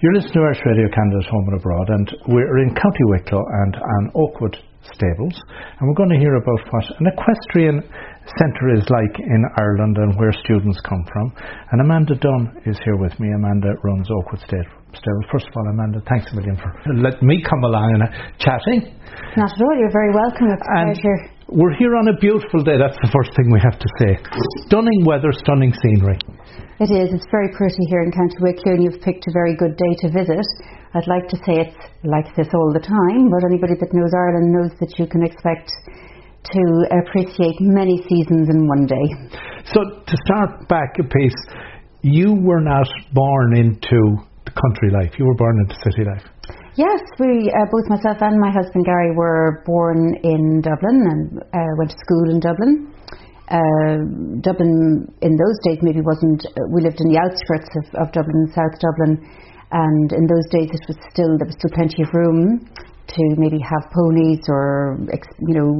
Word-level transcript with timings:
You're 0.00 0.16
listening 0.16 0.32
to 0.32 0.48
Irish 0.48 0.64
Radio 0.64 0.88
Canada's 0.96 1.28
Home 1.28 1.44
and 1.52 1.60
Abroad, 1.60 1.88
and 1.92 2.08
we're 2.32 2.64
in 2.64 2.72
County 2.72 3.04
Wicklow 3.12 3.44
and 3.44 3.76
on 3.76 4.02
Oakwood 4.16 4.56
Stables, 4.96 5.36
and 5.76 5.84
we're 5.84 6.00
going 6.00 6.08
to 6.08 6.16
hear 6.16 6.40
about 6.40 6.56
what 6.72 6.88
an 6.96 7.04
equestrian 7.04 7.84
centre 8.40 8.72
is 8.72 8.88
like 8.88 9.12
in 9.20 9.44
Ireland 9.60 10.00
and 10.00 10.16
where 10.16 10.32
students 10.40 10.80
come 10.88 11.04
from. 11.12 11.36
And 11.72 11.84
Amanda 11.84 12.16
Dunne 12.16 12.48
is 12.64 12.80
here 12.80 12.96
with 12.96 13.12
me. 13.20 13.28
Amanda 13.28 13.76
runs 13.84 14.08
Oakwood 14.08 14.40
Stables. 14.40 14.72
First 15.28 15.52
of 15.52 15.52
all, 15.52 15.68
Amanda, 15.68 16.00
thanks 16.08 16.32
a 16.32 16.34
million 16.34 16.56
for 16.56 16.72
letting 16.96 17.28
me 17.28 17.44
come 17.44 17.60
along 17.60 18.00
and 18.00 18.02
uh, 18.08 18.16
chatting. 18.40 18.96
Not 19.36 19.52
at 19.52 19.60
all. 19.60 19.76
You're 19.76 19.92
very 19.92 20.16
welcome. 20.16 20.48
It's 20.48 20.64
And 20.64 20.96
here. 20.96 21.28
We're 21.50 21.74
here 21.74 21.98
on 21.98 22.06
a 22.06 22.16
beautiful 22.18 22.62
day. 22.62 22.78
That's 22.78 22.98
the 23.02 23.10
first 23.10 23.34
thing 23.34 23.50
we 23.50 23.58
have 23.58 23.74
to 23.74 23.88
say. 23.98 24.14
Stunning 24.70 25.02
weather, 25.02 25.34
stunning 25.34 25.74
scenery. 25.82 26.18
It 26.78 26.90
is. 26.94 27.10
It's 27.10 27.26
very 27.30 27.50
pretty 27.50 27.82
here 27.90 28.06
in 28.06 28.14
County 28.14 28.38
Wicklow, 28.40 28.78
and 28.78 28.82
you've 28.86 29.02
picked 29.02 29.26
a 29.26 29.32
very 29.34 29.58
good 29.58 29.74
day 29.74 29.92
to 30.06 30.14
visit. 30.14 30.46
I'd 30.94 31.10
like 31.10 31.26
to 31.28 31.38
say 31.42 31.66
it's 31.66 31.76
like 32.06 32.30
this 32.38 32.48
all 32.54 32.70
the 32.72 32.82
time, 32.82 33.30
but 33.30 33.42
anybody 33.42 33.74
that 33.82 33.90
knows 33.90 34.14
Ireland 34.14 34.54
knows 34.54 34.72
that 34.78 34.94
you 34.98 35.06
can 35.10 35.26
expect 35.26 35.70
to 36.54 36.62
appreciate 37.02 37.58
many 37.60 37.98
seasons 38.08 38.48
in 38.48 38.66
one 38.66 38.86
day. 38.86 39.06
So 39.74 39.82
to 39.82 40.16
start 40.26 40.66
back 40.68 40.96
a 40.98 41.04
piece, 41.04 41.40
you 42.02 42.32
were 42.32 42.62
not 42.62 42.88
born 43.12 43.58
into 43.58 44.22
the 44.46 44.54
country 44.54 44.90
life. 44.90 45.18
You 45.18 45.26
were 45.26 45.36
born 45.36 45.58
into 45.66 45.76
city 45.84 46.06
life. 46.06 46.24
Yes, 46.78 47.02
we 47.18 47.50
uh, 47.50 47.66
both 47.66 47.90
myself 47.90 48.22
and 48.22 48.38
my 48.38 48.50
husband 48.54 48.84
Gary 48.86 49.10
were 49.16 49.62
born 49.66 50.14
in 50.22 50.62
Dublin 50.62 51.02
and 51.02 51.42
uh, 51.50 51.72
went 51.74 51.90
to 51.90 51.98
school 51.98 52.30
in 52.30 52.38
Dublin. 52.38 52.94
Uh, 53.50 53.98
Dublin 54.38 55.02
in 55.18 55.34
those 55.34 55.58
days 55.66 55.82
maybe 55.82 55.98
wasn't. 55.98 56.46
Uh, 56.54 56.70
we 56.70 56.86
lived 56.86 57.02
in 57.02 57.10
the 57.10 57.18
outskirts 57.18 57.66
of, 57.74 58.06
of 58.06 58.12
Dublin, 58.14 58.46
South 58.54 58.78
Dublin, 58.78 59.18
and 59.74 60.12
in 60.14 60.30
those 60.30 60.46
days 60.54 60.70
it 60.70 60.84
was 60.86 60.94
still 61.10 61.34
there 61.42 61.50
was 61.50 61.58
still 61.58 61.74
plenty 61.74 62.06
of 62.06 62.14
room 62.14 62.62
to 62.62 63.22
maybe 63.34 63.58
have 63.58 63.90
ponies 63.90 64.46
or 64.46 64.94
you 65.50 65.54
know 65.58 65.74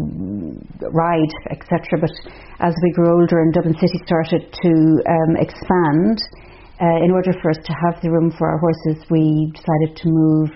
ride 0.91 1.35
etc. 1.55 2.03
But 2.03 2.11
as 2.59 2.75
we 2.83 2.91
grew 2.99 3.15
older 3.15 3.39
and 3.39 3.55
Dublin 3.55 3.79
City 3.79 4.03
started 4.03 4.43
to 4.43 4.73
um, 5.07 5.39
expand, 5.39 6.19
uh, 6.83 6.99
in 7.07 7.15
order 7.15 7.31
for 7.39 7.55
us 7.55 7.63
to 7.63 7.73
have 7.87 8.03
the 8.03 8.11
room 8.11 8.35
for 8.35 8.51
our 8.51 8.59
horses, 8.59 9.07
we 9.07 9.55
decided 9.55 9.95
to 10.03 10.11
move 10.11 10.51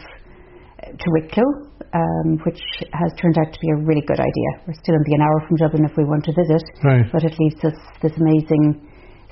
to 0.92 1.06
Wicklow, 1.16 1.48
um, 1.94 2.38
which 2.44 2.60
has 2.92 3.10
turned 3.20 3.36
out 3.38 3.52
to 3.52 3.58
be 3.60 3.70
a 3.72 3.78
really 3.84 4.02
good 4.04 4.20
idea. 4.20 4.48
We're 4.66 4.76
still 4.78 4.94
only 4.94 5.14
an 5.16 5.22
hour 5.22 5.38
from 5.48 5.56
Dublin 5.56 5.84
if 5.84 5.96
we 5.96 6.04
want 6.04 6.24
to 6.28 6.32
visit, 6.36 6.62
Right. 6.84 7.06
but 7.12 7.24
it 7.24 7.34
leaves 7.38 7.60
us 7.64 7.76
this 8.02 8.12
amazing 8.20 8.80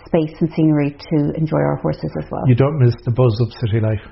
space 0.07 0.35
and 0.41 0.49
scenery 0.53 0.97
to 0.97 1.17
enjoy 1.37 1.61
our 1.61 1.77
horses 1.83 2.11
as 2.23 2.27
well. 2.31 2.43
You 2.47 2.55
don't 2.57 2.79
miss 2.79 2.95
the 3.05 3.13
buzz 3.13 3.35
of 3.41 3.49
city 3.65 3.81
life. 3.81 4.03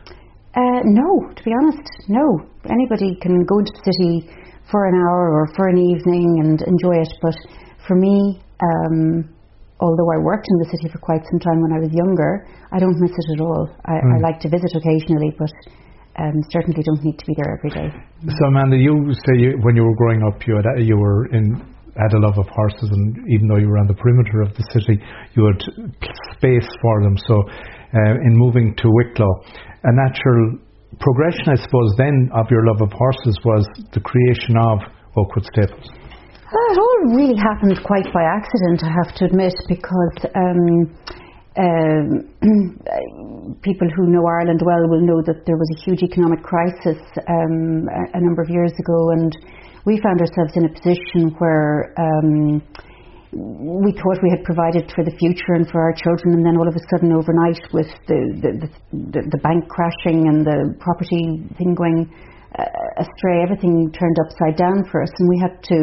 Uh, 0.55 0.83
no, 0.85 1.09
to 1.35 1.43
be 1.45 1.53
honest, 1.63 1.87
no. 2.09 2.25
Anybody 2.69 3.15
can 3.23 3.45
go 3.45 3.59
into 3.61 3.73
the 3.79 3.85
city 3.93 4.29
for 4.71 4.87
an 4.87 4.95
hour 4.95 5.31
or 5.35 5.47
for 5.55 5.69
an 5.69 5.79
evening 5.79 6.43
and 6.43 6.63
enjoy 6.63 6.99
it, 7.01 7.11
but 7.23 7.35
for 7.87 7.95
me, 7.97 8.41
um, 8.63 9.25
although 9.81 10.11
I 10.13 10.19
worked 10.23 10.47
in 10.51 10.57
the 10.59 10.69
city 10.75 10.89
for 10.93 10.99
quite 10.99 11.23
some 11.31 11.41
time 11.41 11.63
when 11.63 11.73
I 11.73 11.79
was 11.81 11.91
younger, 11.93 12.47
I 12.73 12.79
don't 12.79 12.99
miss 13.01 13.13
it 13.15 13.29
at 13.39 13.41
all. 13.41 13.71
I, 13.87 13.95
I 13.99 14.17
Mm. 14.19 14.23
like 14.23 14.39
to 14.41 14.49
visit 14.49 14.73
occasionally, 14.77 15.33
but 15.39 15.51
um, 16.19 16.35
certainly 16.51 16.83
don't 16.83 17.03
need 17.05 17.19
to 17.19 17.27
be 17.27 17.35
there 17.37 17.59
every 17.59 17.71
day. 17.71 17.89
So 18.27 18.47
Amanda, 18.47 18.77
you 18.77 19.13
say 19.13 19.39
you, 19.39 19.59
when 19.63 19.77
you 19.77 19.85
were 19.85 19.95
growing 19.95 20.23
up, 20.23 20.47
you 20.47 20.57
had 20.57 20.67
you 20.83 20.97
were 20.97 21.27
in 21.33 21.63
had 21.97 22.13
a 22.15 22.21
love 22.21 22.39
of 22.39 22.47
horses, 22.55 22.89
and 22.91 23.19
even 23.29 23.49
though 23.49 23.59
you 23.59 23.69
were 23.69 23.79
on 23.79 23.87
the 23.87 23.95
perimeter 23.95 24.43
of 24.43 24.55
the 24.55 24.65
city, 24.73 24.97
you 25.35 25.47
had 25.47 25.61
space 26.37 26.69
for 26.81 27.03
them. 27.03 27.17
So, 27.27 27.45
uh, 27.45 28.27
in 28.27 28.33
moving 28.39 28.75
to 28.77 28.87
Wicklow, 28.87 29.45
a 29.85 29.93
natural 29.93 30.59
progression, 30.99 31.51
I 31.51 31.59
suppose, 31.59 31.95
then 31.99 32.31
of 32.35 32.47
your 32.51 32.67
love 32.67 32.81
of 32.81 32.93
horses 32.93 33.37
was 33.45 33.67
the 33.93 34.01
creation 34.01 34.57
of 34.57 34.79
Oakwood 35.17 35.47
Stables. 35.51 35.87
Uh, 36.51 36.73
it 36.75 36.79
all 36.79 37.01
really 37.15 37.39
happened 37.39 37.79
quite 37.85 38.07
by 38.13 38.23
accident, 38.27 38.83
I 38.83 38.91
have 38.91 39.15
to 39.19 39.25
admit, 39.27 39.55
because 39.69 40.17
um, 40.35 40.91
um, 41.61 42.25
people 43.63 43.89
who 43.95 44.09
know 44.09 44.25
Ireland 44.25 44.61
well 44.65 44.89
will 44.89 45.05
know 45.05 45.21
that 45.29 45.45
there 45.45 45.57
was 45.57 45.69
a 45.77 45.81
huge 45.85 46.03
economic 46.03 46.43
crisis 46.43 46.97
um, 47.29 47.85
a, 47.93 48.17
a 48.17 48.21
number 48.21 48.41
of 48.41 48.49
years 48.49 48.73
ago, 48.81 49.11
and 49.13 49.37
we 49.85 50.01
found 50.01 50.21
ourselves 50.21 50.57
in 50.57 50.65
a 50.65 50.73
position 50.73 51.37
where 51.37 51.93
um, 52.01 52.63
we 53.33 53.93
thought 53.93 54.19
we 54.25 54.33
had 54.33 54.43
provided 54.43 54.91
for 54.97 55.05
the 55.05 55.15
future 55.21 55.55
and 55.55 55.69
for 55.71 55.81
our 55.85 55.95
children, 55.95 56.41
and 56.41 56.45
then 56.45 56.57
all 56.57 56.67
of 56.67 56.75
a 56.75 56.85
sudden, 56.91 57.13
overnight, 57.13 57.61
with 57.73 57.93
the 58.09 58.21
the, 58.43 58.51
the, 58.91 59.21
the, 59.31 59.41
bank 59.45 59.69
crashing 59.69 60.27
and 60.27 60.43
the 60.43 60.75
property 60.81 61.45
thing 61.61 61.77
going 61.77 62.11
uh, 62.59 62.65
astray, 62.99 63.45
everything 63.45 63.93
turned 63.93 64.17
upside 64.25 64.57
down 64.57 64.83
for 64.91 65.03
us, 65.03 65.13
and 65.19 65.29
we 65.29 65.39
had 65.39 65.55
to 65.63 65.79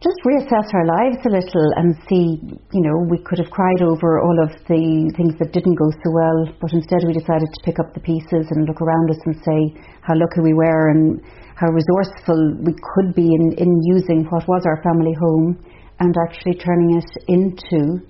just 0.00 0.16
reassess 0.24 0.64
our 0.72 0.86
lives 0.88 1.20
a 1.28 1.28
little 1.28 1.68
and 1.76 1.92
see, 2.08 2.40
you 2.72 2.80
know, 2.80 3.04
we 3.12 3.20
could 3.20 3.36
have 3.36 3.52
cried 3.52 3.82
over 3.84 4.20
all 4.24 4.38
of 4.42 4.56
the 4.64 5.12
things 5.12 5.36
that 5.36 5.52
didn't 5.52 5.76
go 5.76 5.92
so 5.92 6.08
well, 6.08 6.48
but 6.56 6.72
instead 6.72 7.04
we 7.04 7.12
decided 7.12 7.44
to 7.44 7.60
pick 7.68 7.76
up 7.78 7.92
the 7.92 8.00
pieces 8.00 8.48
and 8.48 8.64
look 8.64 8.80
around 8.80 9.10
us 9.12 9.20
and 9.28 9.36
say 9.44 9.60
how 10.00 10.16
lucky 10.16 10.40
we 10.40 10.56
were 10.56 10.88
and 10.88 11.20
how 11.52 11.68
resourceful 11.68 12.56
we 12.64 12.72
could 12.96 13.12
be 13.14 13.28
in, 13.28 13.52
in 13.60 13.68
using 13.92 14.24
what 14.32 14.48
was 14.48 14.64
our 14.64 14.80
family 14.80 15.12
home 15.20 15.60
and 16.00 16.16
actually 16.24 16.56
turning 16.56 16.96
it 16.96 17.10
into 17.28 18.00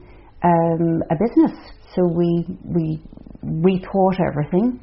um, 0.46 1.02
a 1.10 1.16
business. 1.18 1.58
So 1.98 2.06
we, 2.06 2.46
we 2.62 3.02
rethought 3.42 4.22
everything 4.22 4.78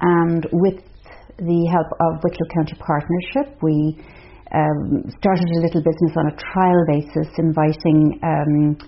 and 0.00 0.44
with 0.50 0.82
the 1.38 1.68
help 1.70 1.86
of 2.02 2.18
Wicklow 2.24 2.48
County 2.50 2.74
Partnership, 2.82 3.62
we 3.62 4.02
um, 4.52 5.02
started 5.18 5.48
a 5.50 5.60
little 5.62 5.82
business 5.82 6.14
on 6.16 6.26
a 6.30 6.36
trial 6.36 6.82
basis, 6.86 7.28
inviting 7.38 8.20
um, 8.22 8.78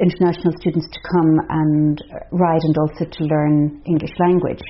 international 0.00 0.52
students 0.60 0.86
to 0.92 1.00
come 1.08 1.32
and 1.48 2.04
ride 2.32 2.60
and 2.60 2.76
also 2.76 3.04
to 3.08 3.24
learn 3.24 3.80
English 3.86 4.12
language. 4.18 4.60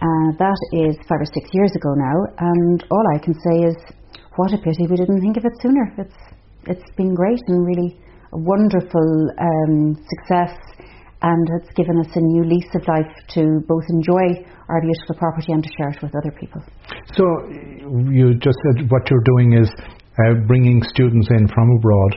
Uh, 0.00 0.32
that 0.38 0.58
is 0.72 0.96
five 1.06 1.20
or 1.20 1.30
six 1.30 1.50
years 1.52 1.70
ago 1.76 1.94
now, 1.94 2.16
and 2.38 2.84
all 2.90 3.04
I 3.14 3.18
can 3.18 3.34
say 3.34 3.68
is, 3.68 3.76
what 4.36 4.52
a 4.54 4.58
pity 4.58 4.86
we 4.88 4.96
didn't 4.96 5.20
think 5.20 5.36
of 5.36 5.44
it 5.44 5.52
sooner. 5.60 5.92
It's 5.98 6.18
it's 6.66 6.90
been 6.96 7.14
great 7.14 7.40
and 7.48 7.66
really 7.66 7.96
a 8.32 8.38
wonderful 8.38 9.30
um, 9.40 9.96
success, 9.96 10.56
and 11.22 11.48
it's 11.60 11.72
given 11.76 11.98
us 12.00 12.08
a 12.14 12.20
new 12.20 12.44
lease 12.44 12.72
of 12.74 12.86
life 12.88 13.12
to 13.34 13.60
both 13.68 13.84
enjoy 13.90 14.44
our 14.68 14.80
beautiful 14.80 15.14
property 15.16 15.52
and 15.52 15.62
to 15.62 15.70
share 15.76 15.90
it 15.90 16.00
with 16.02 16.14
other 16.14 16.32
people. 16.32 16.62
So 17.12 17.24
you 18.08 18.34
just 18.38 18.58
said 18.64 18.90
what 18.90 19.10
you're 19.10 19.26
doing 19.36 19.60
is 19.60 19.68
uh, 19.70 20.34
bringing 20.46 20.82
students 20.82 21.28
in 21.30 21.48
from 21.48 21.70
abroad, 21.76 22.12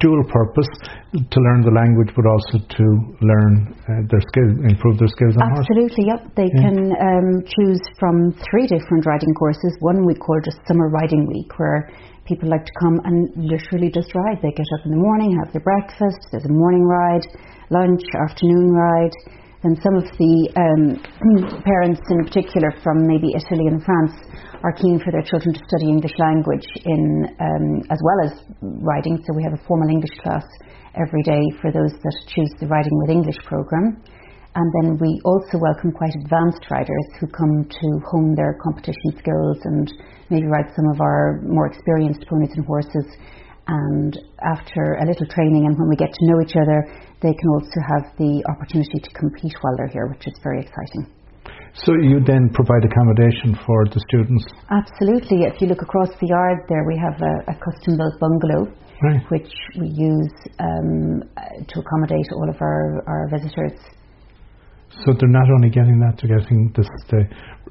dual 0.00 0.24
purpose 0.32 0.68
to 1.12 1.38
learn 1.40 1.60
the 1.60 1.74
language, 1.74 2.08
but 2.16 2.24
also 2.24 2.56
to 2.56 2.84
learn 3.20 3.76
uh, 3.84 4.00
their 4.08 4.24
skills, 4.32 4.52
improve 4.64 4.96
their 4.96 5.12
skills. 5.12 5.36
Absolutely, 5.36 6.08
yep. 6.08 6.24
They 6.36 6.48
can 6.48 6.88
um, 6.96 7.44
choose 7.44 7.82
from 8.00 8.32
three 8.32 8.66
different 8.66 9.04
writing 9.04 9.34
courses. 9.36 9.76
One 9.80 10.06
we 10.06 10.14
call 10.14 10.40
just 10.40 10.56
Summer 10.64 10.88
Riding 10.88 11.28
Week, 11.28 11.52
where 11.58 11.92
people 12.26 12.50
like 12.50 12.66
to 12.66 12.74
come 12.82 13.00
and 13.04 13.30
literally 13.34 13.90
just 13.90 14.14
ride. 14.14 14.42
They 14.42 14.52
get 14.52 14.66
up 14.78 14.84
in 14.84 14.92
the 14.92 15.02
morning, 15.02 15.38
have 15.38 15.52
their 15.54 15.62
breakfast, 15.62 16.28
there's 16.30 16.44
a 16.44 16.52
morning 16.52 16.84
ride, 16.84 17.24
lunch, 17.70 18.02
afternoon 18.28 18.74
ride. 18.74 19.14
And 19.62 19.74
some 19.82 19.96
of 19.98 20.06
the 20.20 20.34
um, 20.54 20.82
parents, 21.64 22.02
in 22.10 22.22
particular 22.26 22.70
from 22.84 23.06
maybe 23.06 23.34
Italy 23.34 23.66
and 23.66 23.82
France, 23.82 24.14
are 24.62 24.74
keen 24.74 24.98
for 24.98 25.10
their 25.10 25.22
children 25.22 25.54
to 25.54 25.62
study 25.66 25.88
English 25.88 26.14
language 26.18 26.66
in 26.84 27.26
um, 27.40 27.82
as 27.90 27.98
well 28.02 28.18
as 28.26 28.32
riding. 28.60 29.18
So 29.26 29.34
we 29.34 29.42
have 29.42 29.54
a 29.54 29.62
formal 29.66 29.88
English 29.88 30.14
class 30.22 30.44
every 30.94 31.22
day 31.22 31.42
for 31.60 31.70
those 31.72 31.92
that 31.92 32.16
choose 32.28 32.50
the 32.60 32.66
Riding 32.66 32.98
with 33.00 33.10
English 33.10 33.38
program. 33.44 34.02
And 34.56 34.72
then 34.80 34.96
we 34.96 35.20
also 35.28 35.60
welcome 35.60 35.92
quite 35.92 36.16
advanced 36.24 36.64
riders 36.70 37.06
who 37.20 37.28
come 37.28 37.68
to 37.68 37.86
hone 38.08 38.34
their 38.34 38.56
competition 38.64 39.12
skills 39.20 39.60
and 39.68 39.92
maybe 40.30 40.48
ride 40.48 40.72
some 40.74 40.88
of 40.88 41.00
our 41.00 41.44
more 41.44 41.68
experienced 41.68 42.24
ponies 42.26 42.56
and 42.56 42.64
horses. 42.64 43.04
And 43.68 44.16
after 44.40 44.96
a 44.96 45.04
little 45.04 45.26
training 45.28 45.68
and 45.68 45.76
when 45.76 45.88
we 45.92 45.96
get 45.96 46.08
to 46.08 46.22
know 46.32 46.40
each 46.40 46.56
other, 46.56 46.88
they 47.20 47.36
can 47.36 47.48
also 47.52 47.80
have 47.84 48.16
the 48.16 48.40
opportunity 48.48 48.96
to 48.96 49.10
compete 49.12 49.52
while 49.60 49.76
they're 49.76 49.92
here, 49.92 50.08
which 50.08 50.24
is 50.26 50.32
very 50.42 50.64
exciting. 50.64 51.04
So 51.84 51.92
you 51.92 52.24
then 52.24 52.48
provide 52.56 52.80
accommodation 52.88 53.60
for 53.60 53.84
the 53.92 54.00
students, 54.08 54.44
Absolutely. 54.72 55.44
If 55.44 55.60
you 55.60 55.68
look 55.68 55.82
across 55.82 56.08
the 56.16 56.32
yard 56.32 56.64
there, 56.72 56.88
we 56.88 56.96
have 56.96 57.20
a, 57.20 57.52
a 57.52 57.54
custom 57.60 58.00
built 58.00 58.16
bungalow 58.18 58.72
right? 59.02 59.20
which 59.28 59.52
we 59.78 59.88
use 59.88 60.32
um, 60.58 61.22
to 61.68 61.80
accommodate 61.80 62.28
all 62.32 62.48
of 62.48 62.56
our, 62.60 63.04
our 63.06 63.28
visitors. 63.28 63.78
So 64.90 65.12
they're 65.18 65.28
not 65.28 65.50
only 65.50 65.70
getting 65.70 65.98
that, 66.00 66.18
they're 66.20 66.38
getting 66.38 66.72
this 66.76 66.88
the 67.10 67.24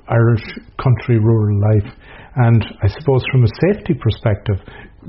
Irish 0.08 0.46
country 0.78 1.18
rural 1.18 1.60
life, 1.74 1.90
and 2.36 2.64
I 2.84 2.88
suppose 2.88 3.24
from 3.32 3.44
a 3.44 3.52
safety 3.72 3.96
perspective, 3.96 4.62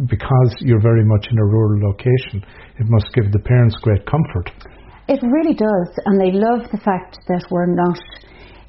because 0.06 0.56
you're 0.60 0.80
very 0.80 1.04
much 1.04 1.26
in 1.30 1.38
a 1.38 1.44
rural 1.44 1.88
location, 1.88 2.44
it 2.78 2.86
must 2.88 3.06
give 3.14 3.32
the 3.32 3.40
parents 3.40 3.76
great 3.82 4.06
comfort. 4.06 4.50
It 5.08 5.20
really 5.22 5.54
does, 5.54 5.90
and 6.06 6.20
they 6.20 6.32
love 6.32 6.70
the 6.72 6.80
fact 6.82 7.18
that 7.28 7.44
we're 7.50 7.74
not 7.74 7.98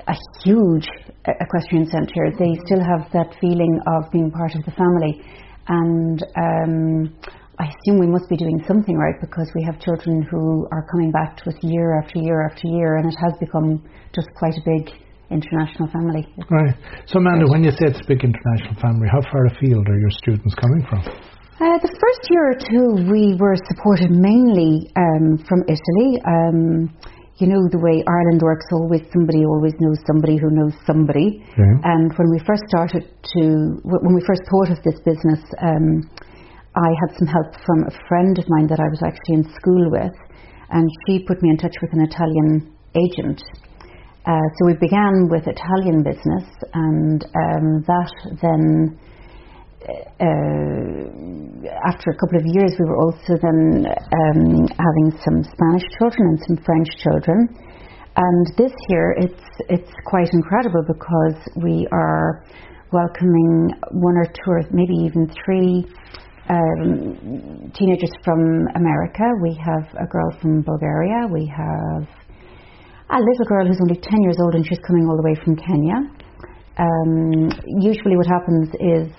a 0.07 0.15
huge 0.43 0.87
equestrian 1.25 1.87
centre. 1.89 2.31
They 2.37 2.59
still 2.65 2.83
have 2.83 3.11
that 3.11 3.35
feeling 3.39 3.79
of 3.95 4.11
being 4.11 4.31
part 4.31 4.55
of 4.55 4.63
the 4.65 4.71
family, 4.71 5.23
and 5.67 6.23
um, 6.35 7.15
I 7.59 7.73
assume 7.73 7.97
we 7.97 8.05
must 8.07 8.29
be 8.29 8.37
doing 8.37 8.61
something 8.67 8.95
right 8.95 9.17
because 9.19 9.49
we 9.55 9.63
have 9.63 9.81
children 9.81 10.21
who 10.29 10.67
are 10.71 10.85
coming 10.91 11.11
back 11.11 11.37
to 11.37 11.49
us 11.49 11.57
year 11.63 11.97
after 11.97 12.19
year 12.19 12.45
after 12.45 12.67
year, 12.67 12.97
and 12.97 13.09
it 13.09 13.17
has 13.17 13.33
become 13.39 13.81
just 14.13 14.29
quite 14.37 14.53
a 14.53 14.63
big 14.63 14.93
international 15.29 15.89
family. 15.89 16.29
Right. 16.49 16.77
So, 17.07 17.17
Amanda, 17.17 17.49
when 17.49 17.63
you 17.63 17.71
say 17.71 17.89
it's 17.89 17.99
a 17.99 18.07
big 18.07 18.23
international 18.23 18.77
family, 18.79 19.09
how 19.11 19.21
far 19.31 19.47
afield 19.47 19.89
are 19.89 19.99
your 19.99 20.13
students 20.21 20.53
coming 20.55 20.85
from? 20.87 21.01
Uh, 21.57 21.81
the 21.81 21.89
first 21.89 22.21
year 22.29 22.53
or 22.53 22.57
two, 22.61 23.09
we 23.09 23.33
were 23.41 23.57
supported 23.73 24.13
mainly 24.13 24.93
um, 24.93 25.41
from 25.49 25.65
Italy. 25.65 26.21
Um, 26.21 26.93
you 27.41 27.45
know 27.45 27.61
the 27.69 27.81
way 27.81 28.01
Ireland 28.05 28.41
works, 28.41 28.65
always 28.73 29.01
somebody 29.13 29.45
always 29.45 29.73
knows 29.77 29.97
somebody 30.09 30.37
who 30.37 30.49
knows 30.49 30.73
somebody. 30.85 31.45
Yeah. 31.53 31.77
And 31.85 32.09
when 32.17 32.29
we 32.33 32.41
first 32.45 32.65
started 32.69 33.05
to, 33.05 33.41
when 33.85 34.13
we 34.13 34.21
first 34.25 34.41
thought 34.49 34.73
of 34.73 34.81
this 34.81 34.97
business, 35.05 35.41
um, 35.61 36.05
I 36.77 36.93
had 37.01 37.17
some 37.17 37.25
help 37.25 37.57
from 37.65 37.89
a 37.89 37.93
friend 38.07 38.37
of 38.37 38.45
mine 38.49 38.67
that 38.69 38.79
I 38.79 38.85
was 38.85 39.01
actually 39.01 39.41
in 39.41 39.49
school 39.57 39.89
with, 39.89 40.13
and 40.69 40.85
she 41.05 41.25
put 41.25 41.41
me 41.41 41.49
in 41.49 41.57
touch 41.57 41.73
with 41.81 41.89
an 41.93 42.05
Italian 42.05 42.69
agent. 42.93 43.41
Uh, 44.29 44.45
so 44.59 44.69
we 44.69 44.77
began 44.77 45.25
with 45.25 45.47
Italian 45.49 46.05
business, 46.05 46.45
and 46.77 47.25
um, 47.33 47.81
that 47.89 48.13
then 48.45 48.93
uh, 50.21 51.01
after 51.89 52.13
a 52.13 52.17
couple 52.21 52.37
of 52.37 52.45
years, 52.45 52.77
we 52.77 52.85
were 52.85 53.01
also 53.01 53.33
then 53.41 53.89
um, 53.89 54.69
having 54.77 55.17
some 55.25 55.41
Spanish 55.41 55.85
children 55.97 56.29
and 56.29 56.39
some 56.45 56.57
French 56.61 56.89
children. 57.01 57.57
And 58.17 58.45
this 58.57 58.73
year, 58.89 59.15
it's 59.17 59.45
it's 59.69 59.91
quite 60.05 60.29
incredible 60.33 60.83
because 60.85 61.41
we 61.57 61.87
are 61.91 62.45
welcoming 62.91 63.71
one 63.97 64.17
or 64.17 64.25
two 64.25 64.51
or 64.51 64.61
maybe 64.71 64.93
even 64.93 65.31
three 65.45 65.85
um, 66.49 67.71
teenagers 67.73 68.11
from 68.23 68.67
America. 68.75 69.23
We 69.41 69.59
have 69.63 69.87
a 69.95 70.07
girl 70.07 70.31
from 70.41 70.61
Bulgaria. 70.61 71.27
We 71.31 71.45
have 71.47 72.07
a 73.09 73.19
little 73.19 73.45
girl 73.47 73.67
who's 73.67 73.79
only 73.81 73.99
10 73.99 74.21
years 74.21 74.37
old 74.39 74.55
and 74.55 74.65
she's 74.65 74.79
coming 74.85 75.07
all 75.07 75.17
the 75.17 75.23
way 75.23 75.35
from 75.43 75.55
Kenya. 75.55 75.97
Um, 76.77 77.49
usually, 77.81 78.15
what 78.17 78.27
happens 78.27 78.69
is 78.79 79.09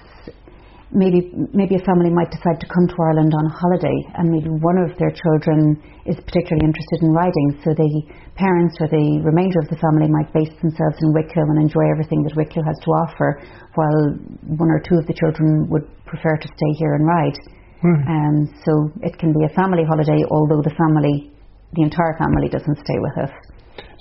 maybe 0.90 1.28
maybe 1.52 1.76
a 1.76 1.84
family 1.84 2.08
might 2.08 2.32
decide 2.32 2.56
to 2.60 2.68
come 2.68 2.88
to 2.88 2.96
Ireland 2.96 3.32
on 3.36 3.44
a 3.44 3.54
holiday 3.54 3.98
and 4.16 4.32
maybe 4.32 4.48
one 4.48 4.80
of 4.80 4.96
their 4.96 5.12
children 5.12 5.76
is 6.08 6.16
particularly 6.24 6.64
interested 6.64 7.04
in 7.04 7.12
riding 7.12 7.48
so 7.60 7.76
the 7.76 7.92
parents 8.40 8.76
or 8.80 8.88
the 8.88 9.20
remainder 9.20 9.60
of 9.60 9.68
the 9.68 9.76
family 9.76 10.08
might 10.08 10.32
base 10.32 10.48
themselves 10.64 10.96
in 11.04 11.12
Wicklow 11.12 11.44
and 11.52 11.60
enjoy 11.60 11.84
everything 11.92 12.24
that 12.24 12.32
Wicklow 12.36 12.64
has 12.64 12.78
to 12.88 12.90
offer 13.04 13.40
while 13.76 14.16
one 14.56 14.72
or 14.72 14.80
two 14.80 14.96
of 14.96 15.04
the 15.04 15.12
children 15.12 15.68
would 15.68 15.84
prefer 16.08 16.36
to 16.40 16.48
stay 16.48 16.72
here 16.80 16.94
and 16.96 17.04
ride 17.04 17.36
Right. 17.78 18.02
um, 18.10 18.50
so 18.66 18.90
it 19.06 19.14
can 19.22 19.30
be 19.30 19.44
a 19.46 19.54
family 19.54 19.84
holiday 19.86 20.18
although 20.34 20.62
the 20.66 20.74
family 20.74 21.30
the 21.78 21.82
entire 21.86 22.16
family 22.18 22.48
doesn't 22.48 22.74
stay 22.80 22.98
with 22.98 23.28
us 23.28 23.30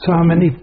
So, 0.05 0.13
how 0.13 0.23
many 0.23 0.53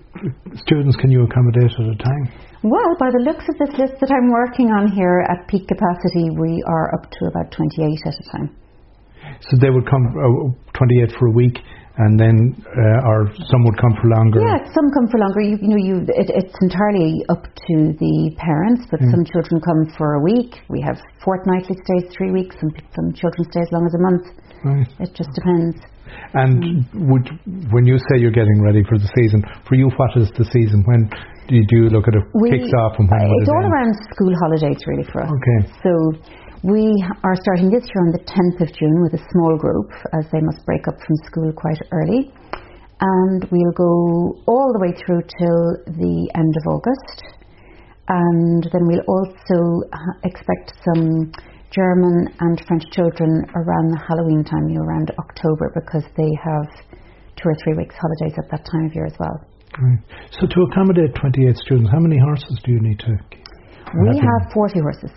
students 0.62 0.94
can 0.96 1.10
you 1.10 1.25
accommodate 1.25 1.72
at 1.75 1.86
a 1.90 1.98
time? 1.98 2.26
well 2.64 2.96
by 2.98 3.12
the 3.12 3.20
looks 3.20 3.44
of 3.44 3.56
this 3.60 3.76
list 3.76 4.00
that 4.00 4.08
I'm 4.08 4.32
working 4.32 4.72
on 4.72 4.88
here 4.88 5.20
at 5.28 5.44
peak 5.52 5.69
capacity 5.69 6.32
we 6.32 6.64
are 6.64 6.96
up 6.96 7.04
to 7.12 7.20
about 7.28 7.52
28 7.52 7.69
at 8.08 8.14
a 8.14 8.25
time 8.32 8.48
So, 9.50 9.58
they 9.60 9.69
would 9.69 9.84
come 9.84 10.04
uh, 10.16 10.54
28 10.72 11.12
for 11.19 11.26
a 11.28 11.34
week, 11.34 11.58
and 11.98 12.19
then, 12.19 12.56
uh, 12.66 13.10
or 13.10 13.31
some 13.50 13.62
would 13.66 13.78
come 13.78 13.94
for 14.00 14.08
longer. 14.10 14.40
Yeah, 14.42 14.66
some 14.75 14.90
come 14.90 15.06
for 15.10 15.19
longer. 15.19 15.40
You, 15.42 15.58
you 15.62 15.70
know, 15.70 15.78
you 15.78 15.96
it, 16.10 16.31
it's 16.31 16.56
entirely 16.62 17.22
up 17.31 17.46
to 17.46 17.75
the 17.98 18.34
parents, 18.38 18.82
but 18.90 18.98
some 18.98 19.22
children 19.22 19.62
come 19.62 19.94
for 19.94 20.19
a 20.19 20.22
week. 20.22 20.58
We 20.66 20.82
have 20.82 20.98
fortnightly 21.22 21.78
stays, 21.86 22.10
three 22.10 22.32
weeks. 22.34 22.56
Some 22.58 22.75
some 22.94 23.14
children 23.14 23.46
stay 23.50 23.62
as 23.62 23.70
long 23.70 23.86
as 23.86 23.94
a 23.94 24.02
month. 24.02 24.26
Right. 24.66 24.88
It 25.06 25.14
just 25.14 25.31
depends. 25.38 25.78
And 26.35 26.85
would 27.11 27.27
when 27.71 27.87
you 27.87 27.99
say 27.99 28.19
you're 28.19 28.35
getting 28.35 28.61
ready 28.62 28.83
for 28.89 28.99
the 28.99 29.09
season, 29.17 29.43
for 29.69 29.75
you, 29.75 29.91
what 29.97 30.11
is 30.17 30.31
the 30.37 30.45
season? 30.51 30.83
When 30.87 31.09
do 31.49 31.55
you, 31.56 31.65
do 31.69 31.75
you 31.85 31.89
look 31.91 32.09
at 32.09 32.15
it 32.15 32.25
We, 32.35 32.51
kicks 32.51 32.73
off 32.81 32.97
and 32.99 33.09
when 33.09 33.21
uh, 33.21 33.39
it's 33.41 33.49
it 33.49 33.53
all 33.53 33.65
end? 33.65 33.73
around 33.73 33.93
school 34.12 34.35
holidays, 34.41 34.81
really, 34.87 35.06
for 35.12 35.23
us. 35.23 35.31
Okay. 35.31 35.59
So 35.85 35.93
we 36.65 36.89
are 37.23 37.37
starting 37.45 37.69
this 37.69 37.85
year 37.85 38.01
on 38.09 38.12
the 38.17 38.25
10th 38.25 38.59
of 38.65 38.73
June 38.73 39.05
with 39.05 39.12
a 39.15 39.23
small 39.33 39.56
group, 39.61 39.93
as 40.17 40.25
they 40.33 40.41
must 40.41 40.65
break 40.65 40.89
up 40.89 40.97
from 40.97 41.17
school 41.29 41.53
quite 41.53 41.81
early. 41.93 42.33
And 43.01 43.45
we'll 43.53 43.77
go 43.77 44.41
all 44.49 44.73
the 44.73 44.81
way 44.81 44.97
through 45.05 45.21
till 45.37 45.61
the 46.01 46.31
end 46.35 46.55
of 46.56 46.65
August. 46.73 47.19
And 48.09 48.65
then 48.73 48.85
we'll 48.89 49.05
also 49.09 49.89
ha- 49.93 50.19
expect 50.25 50.73
some 50.89 51.33
German 51.75 52.31
and 52.41 52.55
French 52.67 52.85
children 52.94 53.43
around 53.59 53.91
the 53.91 54.00
Halloween 54.06 54.44
time, 54.44 54.69
you 54.71 54.79
know, 54.79 54.87
around 54.87 55.11
October, 55.19 55.75
because 55.75 56.06
they 56.17 56.31
have 56.38 56.67
two 57.35 57.50
or 57.50 57.56
three 57.62 57.75
weeks 57.75 57.94
holidays 57.99 58.38
at 58.38 58.47
that 58.50 58.62
time 58.71 58.87
of 58.87 58.94
year 58.94 59.06
as 59.06 59.17
well. 59.19 59.37
Right. 59.82 59.99
So, 60.38 60.47
to 60.47 60.59
accommodate 60.71 61.15
28 61.19 61.56
students, 61.67 61.91
how 61.91 61.99
many 61.99 62.19
horses 62.19 62.61
do 62.62 62.71
you 62.71 62.81
need 62.81 62.99
to? 63.00 63.19
We 64.06 64.15
have 64.19 64.47
have 64.47 64.53
40 64.55 64.81
horses 64.81 65.11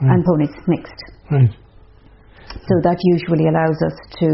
Right. 0.00 0.14
and 0.14 0.24
ponies 0.24 0.54
mixed. 0.66 1.02
Right. 1.30 1.50
So 2.48 2.74
that 2.86 2.96
usually 3.18 3.48
allows 3.50 3.76
us 3.82 3.96
to 4.22 4.28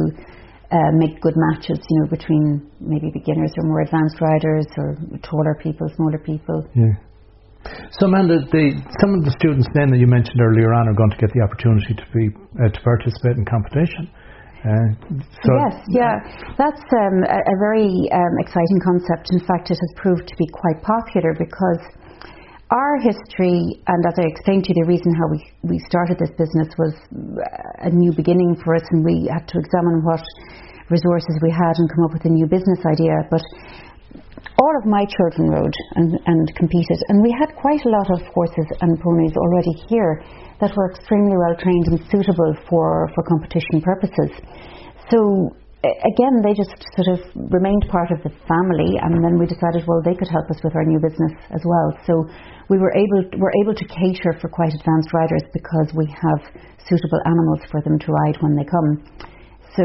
uh, 0.70 0.90
make 0.92 1.20
good 1.20 1.34
matches, 1.36 1.80
you 1.80 2.00
know, 2.00 2.08
between 2.08 2.70
maybe 2.80 3.10
beginners 3.12 3.52
or 3.56 3.64
more 3.64 3.80
advanced 3.80 4.20
riders 4.20 4.66
or 4.76 4.96
taller 5.22 5.56
people, 5.62 5.88
smaller 5.96 6.18
people. 6.18 6.68
Yeah. 6.74 6.92
So, 7.96 8.06
Amanda, 8.06 8.44
the, 8.52 8.76
some 9.00 9.16
of 9.16 9.24
the 9.24 9.32
students 9.40 9.68
then 9.72 9.88
that 9.90 9.98
you 9.98 10.06
mentioned 10.06 10.40
earlier 10.40 10.74
on 10.74 10.88
are 10.88 10.96
going 10.96 11.10
to 11.10 11.20
get 11.20 11.32
the 11.32 11.40
opportunity 11.40 11.94
to 11.96 12.06
be 12.12 12.28
uh, 12.60 12.68
to 12.68 12.80
participate 12.84 13.40
in 13.40 13.44
competition. 13.48 14.10
Uh, 14.64 14.88
so 15.44 15.50
yes, 15.60 15.76
yeah, 15.92 16.16
that's 16.56 16.84
um, 16.96 17.20
a, 17.28 17.36
a 17.36 17.56
very 17.60 18.08
um, 18.16 18.34
exciting 18.40 18.80
concept. 18.80 19.28
In 19.32 19.40
fact, 19.44 19.68
it 19.68 19.76
has 19.76 19.92
proved 20.00 20.24
to 20.24 20.36
be 20.40 20.48
quite 20.48 20.80
popular 20.80 21.36
because 21.36 21.80
our 22.72 22.96
history, 22.98 23.76
and 23.86 24.00
as 24.08 24.16
I 24.16 24.24
explained 24.24 24.64
to 24.64 24.72
you, 24.72 24.82
the 24.82 24.88
reason 24.88 25.12
how 25.12 25.28
we, 25.28 25.40
we 25.62 25.78
started 25.84 26.16
this 26.16 26.32
business 26.40 26.72
was 26.80 26.96
a 27.84 27.92
new 27.92 28.10
beginning 28.16 28.56
for 28.64 28.74
us, 28.74 28.82
and 28.88 29.04
we 29.04 29.28
had 29.28 29.46
to 29.52 29.60
examine 29.60 30.00
what 30.00 30.24
resources 30.88 31.36
we 31.44 31.52
had 31.52 31.76
and 31.76 31.88
come 31.92 32.04
up 32.08 32.12
with 32.12 32.24
a 32.24 32.32
new 32.32 32.48
business 32.48 32.80
idea. 32.88 33.14
But 33.30 33.44
all 34.64 34.74
of 34.80 34.88
my 34.88 35.04
children 35.04 35.52
rode 35.52 35.76
and, 36.00 36.16
and 36.24 36.48
competed, 36.56 36.96
and 37.12 37.20
we 37.20 37.28
had 37.36 37.52
quite 37.60 37.84
a 37.84 37.92
lot 37.92 38.08
of 38.16 38.24
horses 38.32 38.64
and 38.80 38.96
ponies 39.04 39.36
already 39.36 39.76
here 39.92 40.24
that 40.60 40.72
were 40.72 40.88
extremely 40.88 41.36
well 41.36 41.52
trained 41.60 41.84
and 41.92 42.00
suitable 42.08 42.56
for, 42.64 43.12
for 43.12 43.20
competition 43.28 43.84
purposes. 43.84 44.32
So 45.12 45.52
again, 45.84 46.40
they 46.40 46.56
just 46.56 46.72
sort 46.96 47.12
of 47.12 47.20
remained 47.52 47.84
part 47.92 48.08
of 48.08 48.24
the 48.24 48.32
family, 48.48 48.96
and 49.04 49.20
then 49.20 49.36
we 49.36 49.44
decided, 49.44 49.84
well, 49.84 50.00
they 50.00 50.16
could 50.16 50.32
help 50.32 50.48
us 50.48 50.56
with 50.64 50.72
our 50.72 50.88
new 50.88 50.96
business 50.96 51.36
as 51.52 51.60
well. 51.68 51.92
So 52.08 52.24
we 52.72 52.80
were 52.80 52.94
able 52.96 53.28
we're 53.36 53.52
able 53.60 53.76
to 53.76 53.84
cater 53.84 54.32
for 54.40 54.48
quite 54.48 54.72
advanced 54.72 55.12
riders 55.12 55.44
because 55.52 55.92
we 55.92 56.08
have 56.08 56.40
suitable 56.88 57.20
animals 57.28 57.60
for 57.68 57.84
them 57.84 58.00
to 58.00 58.08
ride 58.08 58.40
when 58.40 58.56
they 58.56 58.64
come. 58.64 59.04
So, 59.74 59.82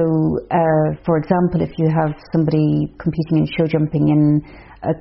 uh, 0.54 1.02
for 1.02 1.18
example, 1.18 1.66
if 1.66 1.74
you 1.82 1.90
have 1.90 2.14
somebody 2.32 2.94
competing 3.02 3.42
in 3.42 3.46
show 3.58 3.66
jumping 3.66 4.06
in 4.06 4.22
a 4.86 4.94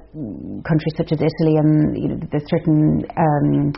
country 0.64 0.90
such 0.97 1.12
as 1.12 1.21
Italy, 1.21 1.61
and 1.61 1.92
you 1.92 2.09
know, 2.09 2.18
there's 2.33 2.49
certain 2.49 3.04
um, 3.12 3.73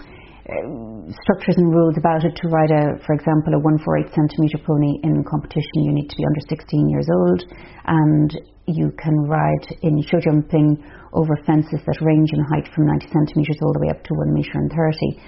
uh, 0.47 1.11
structures 1.11 1.59
and 1.59 1.75
rules 1.75 1.99
about 1.99 2.23
it 2.23 2.39
to 2.39 2.47
ride 2.49 2.71
a, 2.71 2.95
for 3.03 3.19
example, 3.19 3.55
a 3.55 3.61
148 3.61 4.15
centimetre 4.15 4.63
pony 4.63 5.03
in 5.03 5.27
competition, 5.27 5.83
you 5.83 5.91
need 5.91 6.07
to 6.07 6.15
be 6.15 6.23
under 6.23 6.43
16 6.47 6.89
years 6.89 7.09
old, 7.11 7.43
and 7.91 8.31
you 8.71 8.95
can 8.95 9.15
ride 9.27 9.67
in 9.83 9.99
show 10.07 10.23
jumping 10.23 10.79
over 11.11 11.35
fences 11.43 11.83
that 11.91 11.99
range 12.07 12.31
in 12.31 12.41
height 12.55 12.71
from 12.71 12.87
90 12.87 13.11
centimetres 13.11 13.59
all 13.67 13.75
the 13.75 13.83
way 13.83 13.91
up 13.91 13.99
to 14.07 14.15
1 14.15 14.31
metre 14.31 14.63
and 14.63 14.71
30. 14.71 15.19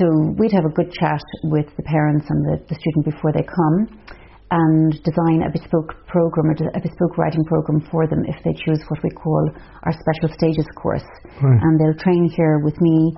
So 0.00 0.04
we'd 0.40 0.52
have 0.56 0.64
a 0.64 0.72
good 0.72 0.92
chat 0.96 1.20
with 1.44 1.68
the 1.76 1.84
parents 1.84 2.24
and 2.28 2.40
the, 2.48 2.56
the 2.72 2.76
student 2.80 3.04
before 3.04 3.36
they 3.36 3.44
come 3.44 4.00
and 4.50 4.92
design 5.02 5.42
a 5.42 5.50
bespoke 5.50 5.94
program, 6.06 6.50
or 6.50 6.56
a 6.74 6.80
bespoke 6.80 7.18
riding 7.18 7.44
program 7.44 7.80
for 7.90 8.06
them 8.06 8.22
if 8.26 8.36
they 8.44 8.54
choose 8.64 8.82
what 8.88 9.02
we 9.02 9.10
call 9.10 9.50
our 9.82 9.92
special 9.92 10.32
stages 10.34 10.66
course. 10.76 11.06
Right. 11.42 11.58
And 11.62 11.80
they'll 11.80 11.98
train 11.98 12.30
here 12.30 12.60
with 12.62 12.80
me 12.80 13.12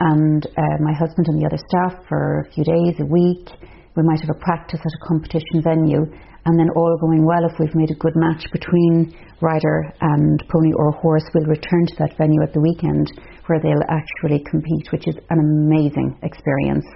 and 0.00 0.46
uh, 0.46 0.76
my 0.80 0.92
husband 0.92 1.28
and 1.28 1.40
the 1.40 1.46
other 1.46 1.60
staff 1.68 2.04
for 2.08 2.46
a 2.48 2.52
few 2.52 2.64
days, 2.64 2.96
a 2.98 3.06
week. 3.06 3.48
We 3.94 4.02
might 4.02 4.20
have 4.20 4.34
a 4.34 4.40
practice 4.40 4.80
at 4.80 4.90
a 4.90 5.06
competition 5.06 5.62
venue, 5.62 6.02
and 6.46 6.58
then 6.58 6.68
all 6.74 6.96
going 6.98 7.24
well, 7.24 7.44
if 7.44 7.58
we've 7.60 7.74
made 7.74 7.90
a 7.90 8.00
good 8.00 8.16
match 8.16 8.44
between 8.50 9.14
rider 9.40 9.92
and 10.00 10.42
pony 10.50 10.72
or 10.74 10.90
horse, 10.92 11.24
we'll 11.34 11.46
return 11.46 11.86
to 11.86 11.96
that 12.00 12.16
venue 12.18 12.42
at 12.42 12.52
the 12.52 12.60
weekend 12.60 13.12
where 13.46 13.60
they'll 13.60 13.86
actually 13.88 14.42
compete, 14.50 14.90
which 14.90 15.06
is 15.06 15.14
an 15.30 15.38
amazing 15.38 16.18
experience 16.22 16.86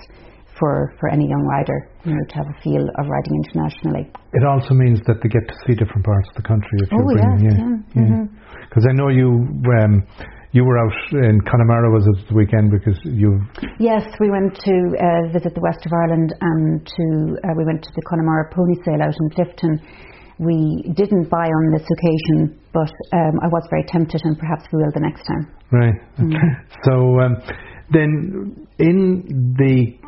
for, 0.59 0.93
for 1.01 1.09
any 1.09 1.27
young 1.29 1.45
rider, 1.47 1.89
you 2.05 2.13
know, 2.13 2.25
to 2.29 2.35
have 2.35 2.47
a 2.47 2.57
feel 2.63 2.83
of 2.99 3.05
riding 3.07 3.35
internationally. 3.47 4.05
it 4.35 4.45
also 4.45 4.75
means 4.75 4.99
that 5.07 5.23
they 5.23 5.29
get 5.29 5.47
to 5.49 5.55
see 5.67 5.75
different 5.75 6.05
parts 6.05 6.29
of 6.31 6.37
the 6.43 6.47
country 6.47 6.77
if 6.83 6.91
you're 6.93 7.03
Oh, 7.03 7.15
bringing 7.15 7.45
yes, 7.47 7.57
yeah, 7.59 8.03
yeah, 8.03 8.09
mhm. 8.09 8.25
Because 8.69 8.85
I 8.89 8.93
know 8.93 9.09
you 9.09 9.49
um, 9.81 10.05
you 10.53 10.65
were 10.65 10.79
out 10.79 10.97
in 11.13 11.41
Connemara, 11.45 11.91
was 11.93 12.05
it 12.09 12.29
the 12.29 12.35
weekend? 12.35 12.71
Because 12.73 12.99
you. 13.05 13.41
Yes, 13.79 14.05
we 14.19 14.31
went 14.31 14.55
to 14.57 14.75
uh, 14.97 15.33
visit 15.33 15.53
the 15.55 15.61
west 15.61 15.85
of 15.85 15.93
Ireland 15.93 16.33
and 16.41 16.87
to 16.87 17.05
uh, 17.45 17.53
we 17.57 17.65
went 17.65 17.83
to 17.85 17.93
the 17.95 18.03
Connemara 18.09 18.49
pony 18.53 18.77
sale 18.85 19.03
out 19.03 19.13
in 19.13 19.27
Clifden. 19.37 19.81
We 20.39 20.93
didn't 20.95 21.29
buy 21.29 21.45
on 21.47 21.65
this 21.73 21.85
occasion, 21.85 22.61
but 22.73 22.93
um, 23.13 23.35
I 23.43 23.49
was 23.49 23.67
very 23.71 23.85
tempted, 23.89 24.21
and 24.25 24.39
perhaps 24.39 24.65
we 24.73 24.79
will 24.79 24.93
the 24.95 25.01
next 25.01 25.27
time. 25.27 25.45
Right. 25.73 25.99
Mm. 26.17 26.33
So 26.85 26.95
um, 27.21 27.37
then, 27.91 28.67
in 28.79 29.55
the 29.59 29.99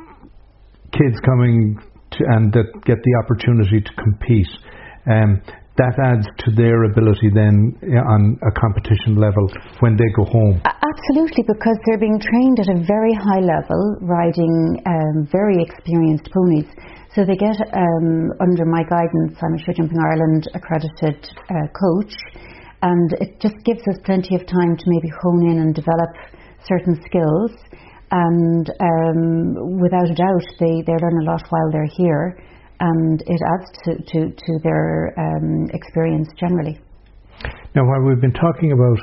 kids 0.92 1.18
coming 1.25 1.78
to, 2.12 2.20
and 2.35 2.52
that 2.52 2.68
get 2.85 2.99
the 3.02 3.14
opportunity 3.25 3.80
to 3.80 3.92
compete. 4.02 4.50
Um, 5.06 5.42
that 5.78 5.97
adds 5.97 6.28
to 6.44 6.49
their 6.52 6.85
ability 6.92 7.32
then 7.32 7.73
on 8.04 8.37
a 8.44 8.52
competition 8.52 9.16
level 9.16 9.49
when 9.80 9.97
they 9.97 10.04
go 10.12 10.28
home. 10.28 10.61
Absolutely, 10.66 11.40
because 11.49 11.78
they're 11.87 12.02
being 12.02 12.20
trained 12.20 12.61
at 12.61 12.68
a 12.68 12.85
very 12.85 13.16
high 13.16 13.40
level, 13.40 13.97
riding 14.04 14.76
um, 14.85 15.25
very 15.32 15.56
experienced 15.62 16.28
ponies. 16.35 16.68
So 17.16 17.25
they 17.25 17.35
get, 17.35 17.56
um, 17.73 18.30
under 18.44 18.68
my 18.68 18.85
guidance, 18.85 19.40
I'm 19.40 19.56
a 19.56 19.61
Show 19.64 19.73
Jumping 19.73 19.99
Ireland 19.99 20.52
accredited 20.52 21.18
uh, 21.49 21.66
coach, 21.73 22.12
and 22.82 23.09
it 23.25 23.40
just 23.40 23.56
gives 23.64 23.80
us 23.88 23.97
plenty 24.04 24.37
of 24.37 24.44
time 24.47 24.76
to 24.76 24.85
maybe 24.87 25.09
hone 25.23 25.49
in 25.49 25.59
and 25.64 25.75
develop 25.75 26.12
certain 26.68 27.00
skills. 27.09 27.56
And 28.11 28.69
um, 28.81 29.81
without 29.81 30.11
a 30.11 30.14
doubt, 30.14 30.47
they, 30.59 30.83
they 30.87 30.97
learn 30.99 31.23
a 31.23 31.31
lot 31.31 31.43
while 31.50 31.71
they're 31.71 31.95
here 31.97 32.37
and 32.81 33.23
it 33.26 33.40
adds 33.52 33.71
to, 33.85 33.93
to, 33.97 34.35
to 34.35 34.52
their 34.64 35.12
um, 35.19 35.69
experience 35.73 36.29
generally. 36.38 36.81
Now, 37.75 37.85
while 37.87 38.02
we've 38.09 38.21
been 38.21 38.33
talking 38.33 38.73
about 38.73 38.99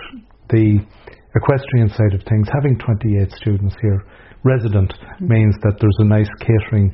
the 0.50 0.80
equestrian 1.36 1.90
side 1.90 2.14
of 2.14 2.22
things, 2.28 2.48
having 2.52 2.78
28 2.80 3.32
students 3.32 3.76
here, 3.82 4.04
resident, 4.44 4.92
mm-hmm. 4.92 5.28
means 5.28 5.56
that 5.62 5.78
there's 5.80 5.98
a 6.00 6.06
nice 6.06 6.30
catering 6.42 6.94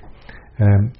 um, 0.60 0.91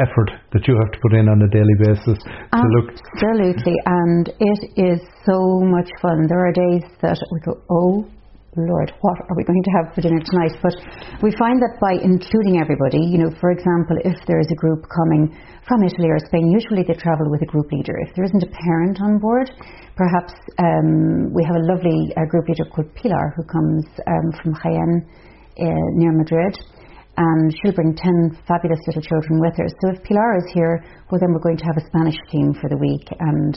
effort 0.00 0.30
that 0.52 0.66
you 0.66 0.74
have 0.74 0.90
to 0.92 0.98
put 1.00 1.14
in 1.14 1.28
on 1.28 1.40
a 1.42 1.48
daily 1.48 1.76
basis 1.78 2.18
to 2.18 2.66
look. 2.76 2.90
Absolutely, 2.90 3.76
and 3.86 4.28
it 4.40 4.60
is 4.76 5.00
so 5.24 5.60
much 5.62 5.88
fun. 6.02 6.26
There 6.28 6.46
are 6.46 6.52
days 6.52 6.82
that 7.02 7.18
we 7.30 7.40
go, 7.40 7.60
oh 7.70 8.10
Lord, 8.56 8.90
what 9.00 9.14
are 9.30 9.36
we 9.36 9.44
going 9.44 9.62
to 9.62 9.74
have 9.78 9.94
for 9.94 10.00
dinner 10.02 10.18
tonight? 10.18 10.58
But 10.58 10.74
we 11.22 11.30
find 11.38 11.62
that 11.62 11.78
by 11.78 11.94
including 12.02 12.58
everybody, 12.58 12.98
you 12.98 13.22
know, 13.22 13.30
for 13.38 13.54
example, 13.54 13.94
if 14.02 14.18
there 14.26 14.40
is 14.42 14.50
a 14.50 14.58
group 14.58 14.82
coming 14.90 15.30
from 15.70 15.86
Italy 15.86 16.10
or 16.10 16.18
Spain, 16.18 16.50
usually 16.50 16.82
they 16.82 16.98
travel 16.98 17.30
with 17.30 17.42
a 17.42 17.46
group 17.46 17.70
leader. 17.70 17.94
If 18.02 18.10
there 18.16 18.26
isn't 18.26 18.42
a 18.42 18.50
parent 18.50 18.98
on 19.06 19.22
board, 19.22 19.54
perhaps 19.94 20.34
um, 20.58 21.30
we 21.30 21.46
have 21.46 21.62
a 21.62 21.66
lovely 21.70 22.10
uh, 22.18 22.26
group 22.26 22.50
leader 22.50 22.66
called 22.74 22.90
Pilar 22.98 23.30
who 23.38 23.46
comes 23.46 23.86
um, 24.10 24.34
from 24.42 24.50
Jaén 24.58 24.98
uh, 24.98 25.86
near 25.94 26.10
Madrid 26.10 26.58
and 27.20 27.52
she'll 27.60 27.76
bring 27.76 27.92
10 27.92 28.40
fabulous 28.48 28.80
little 28.88 29.04
children 29.04 29.44
with 29.44 29.52
her. 29.60 29.68
So 29.68 29.92
if 29.92 30.00
Pilar 30.08 30.40
is 30.40 30.48
here, 30.56 30.80
well, 31.12 31.20
then 31.20 31.36
we're 31.36 31.44
going 31.44 31.60
to 31.60 31.68
have 31.68 31.76
a 31.76 31.84
Spanish 31.84 32.16
theme 32.32 32.56
for 32.56 32.72
the 32.72 32.80
week. 32.80 33.04
And 33.20 33.52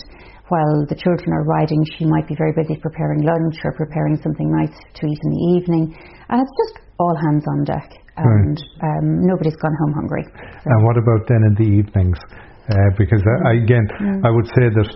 while 0.51 0.83
the 0.91 0.99
children 0.99 1.31
are 1.31 1.47
riding, 1.47 1.79
she 1.95 2.03
might 2.03 2.27
be 2.27 2.35
very 2.35 2.51
busy 2.51 2.75
preparing 2.75 3.23
lunch 3.23 3.55
or 3.63 3.71
preparing 3.79 4.19
something 4.19 4.51
nice 4.51 4.75
to 4.75 5.01
eat 5.07 5.15
in 5.15 5.29
the 5.31 5.43
evening. 5.55 5.95
And 6.27 6.43
it's 6.43 6.55
just 6.59 6.83
all 6.99 7.15
hands 7.15 7.47
on 7.47 7.63
deck. 7.63 7.87
And 8.19 8.59
right. 8.59 8.99
um, 8.99 9.23
nobody's 9.23 9.55
gone 9.55 9.75
home 9.79 9.93
hungry. 9.95 10.27
So. 10.27 10.67
And 10.67 10.83
what 10.83 10.99
about 10.99 11.23
then 11.31 11.41
in 11.47 11.53
the 11.55 11.69
evenings? 11.79 12.19
Uh, 12.67 12.75
because 12.99 13.23
uh, 13.23 13.63
again, 13.63 13.87
mm. 13.99 14.27
I 14.27 14.31
would 14.31 14.47
say 14.59 14.67
that 14.75 14.89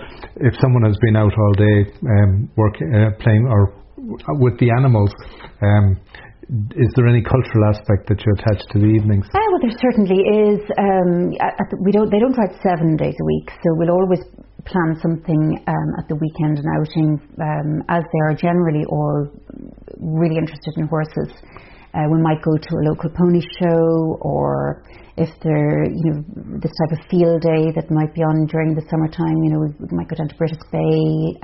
if 0.44 0.56
someone 0.60 0.84
has 0.84 0.96
been 1.04 1.16
out 1.16 1.32
all 1.32 1.54
day 1.56 1.78
um, 2.04 2.52
working, 2.56 2.88
uh, 2.96 3.12
playing 3.20 3.48
or 3.48 3.76
with 4.40 4.60
the 4.60 4.72
animals, 4.72 5.12
um, 5.62 6.00
is 6.48 6.90
there 6.96 7.08
any 7.08 7.20
cultural 7.22 7.68
aspect 7.68 8.08
that 8.08 8.24
you 8.24 8.32
attach 8.40 8.64
to 8.72 8.80
the 8.80 8.88
evenings? 8.88 9.28
Yeah, 9.36 9.44
well, 9.52 9.60
there 9.60 9.76
certainly 9.76 10.20
is. 10.24 10.64
Um, 10.80 11.36
the, 11.36 11.76
we 11.84 11.92
don't. 11.92 12.08
They 12.08 12.24
don't 12.24 12.36
ride 12.40 12.56
seven 12.64 12.96
days 12.96 13.16
a 13.20 13.26
week, 13.26 13.52
so 13.52 13.76
we'll 13.76 13.92
always 13.92 14.24
plan 14.64 14.96
something 15.04 15.60
um, 15.68 15.90
at 16.00 16.08
the 16.08 16.16
weekend 16.16 16.60
and 16.60 16.68
outing, 16.80 17.20
um, 17.44 17.70
as 17.92 18.04
they 18.04 18.22
are 18.24 18.36
generally 18.36 18.88
all 18.88 19.28
really 20.00 20.40
interested 20.40 20.72
in 20.80 20.88
horses. 20.88 21.36
Uh, 21.92 22.08
we 22.12 22.22
might 22.22 22.40
go 22.44 22.56
to 22.56 22.72
a 22.80 22.84
local 22.88 23.10
pony 23.12 23.44
show, 23.60 24.16
or 24.24 24.84
if 25.18 25.30
they're, 25.44 25.84
you 25.84 26.04
know, 26.12 26.20
this 26.64 26.72
type 26.72 26.94
of 26.96 27.02
field 27.12 27.42
day 27.42 27.76
that 27.76 27.92
might 27.92 28.14
be 28.16 28.22
on 28.22 28.46
during 28.48 28.76
the 28.76 28.84
summertime, 28.88 29.36
you 29.44 29.52
know, 29.52 29.60
we 29.68 29.88
might 29.92 30.08
go 30.08 30.16
down 30.16 30.28
to 30.32 30.36
Brittas 30.36 30.64
Bay. 30.72 31.36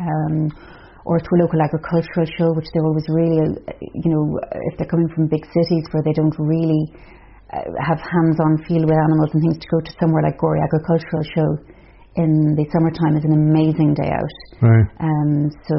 Or 1.05 1.19
to 1.19 1.29
a 1.36 1.39
local 1.43 1.60
agricultural 1.62 2.27
show, 2.39 2.53
which 2.55 2.67
they're 2.74 2.86
always 2.86 3.05
really, 3.10 3.60
you 3.81 4.10
know, 4.10 4.39
if 4.72 4.77
they're 4.77 4.88
coming 4.88 5.10
from 5.10 5.27
big 5.27 5.43
cities 5.51 5.83
where 5.91 6.03
they 6.03 6.13
don't 6.13 6.36
really 6.39 6.93
uh, 7.51 7.60
have 7.83 8.00
hands-on 8.00 8.63
feel 8.63 8.88
with 8.88 8.95
animals 8.95 9.29
and 9.33 9.41
things, 9.43 9.60
to 9.60 9.67
go 9.67 9.79
to 9.83 9.91
somewhere 10.00 10.24
like 10.24 10.39
Gorey 10.39 10.62
Agricultural 10.63 11.24
Show 11.36 11.50
in 12.15 12.53
the 12.53 12.65
summertime 12.70 13.17
is 13.17 13.25
an 13.25 13.34
amazing 13.34 13.98
day 13.98 14.10
out. 14.13 14.36
Right. 14.62 14.88
Um, 15.01 15.50
so 15.65 15.75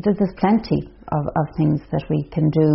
th- 0.00 0.16
there's 0.16 0.36
plenty 0.40 0.88
of, 1.12 1.24
of 1.36 1.46
things 1.56 1.80
that 1.92 2.04
we 2.08 2.24
can 2.32 2.48
do. 2.48 2.68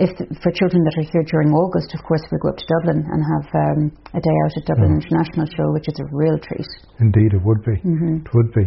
If 0.00 0.12
for 0.16 0.50
children 0.56 0.80
that 0.84 0.94
are 0.96 1.08
here 1.12 1.24
during 1.28 1.52
August, 1.52 1.92
of 1.92 2.00
course, 2.04 2.24
we 2.32 2.40
go 2.40 2.52
up 2.52 2.58
to 2.60 2.66
Dublin 2.80 3.04
and 3.04 3.20
have 3.20 3.46
um, 3.52 3.80
a 4.16 4.20
day 4.20 4.36
out 4.44 4.52
at 4.56 4.64
Dublin 4.64 4.96
mm. 4.96 5.00
International 5.00 5.46
Show, 5.52 5.68
which 5.76 5.88
is 5.88 5.96
a 6.00 6.06
real 6.12 6.36
treat. 6.40 6.68
Indeed, 7.00 7.36
it 7.36 7.42
would 7.44 7.60
be. 7.64 7.76
Mm-hmm. 7.84 8.24
It 8.24 8.30
would 8.32 8.50
be. 8.56 8.66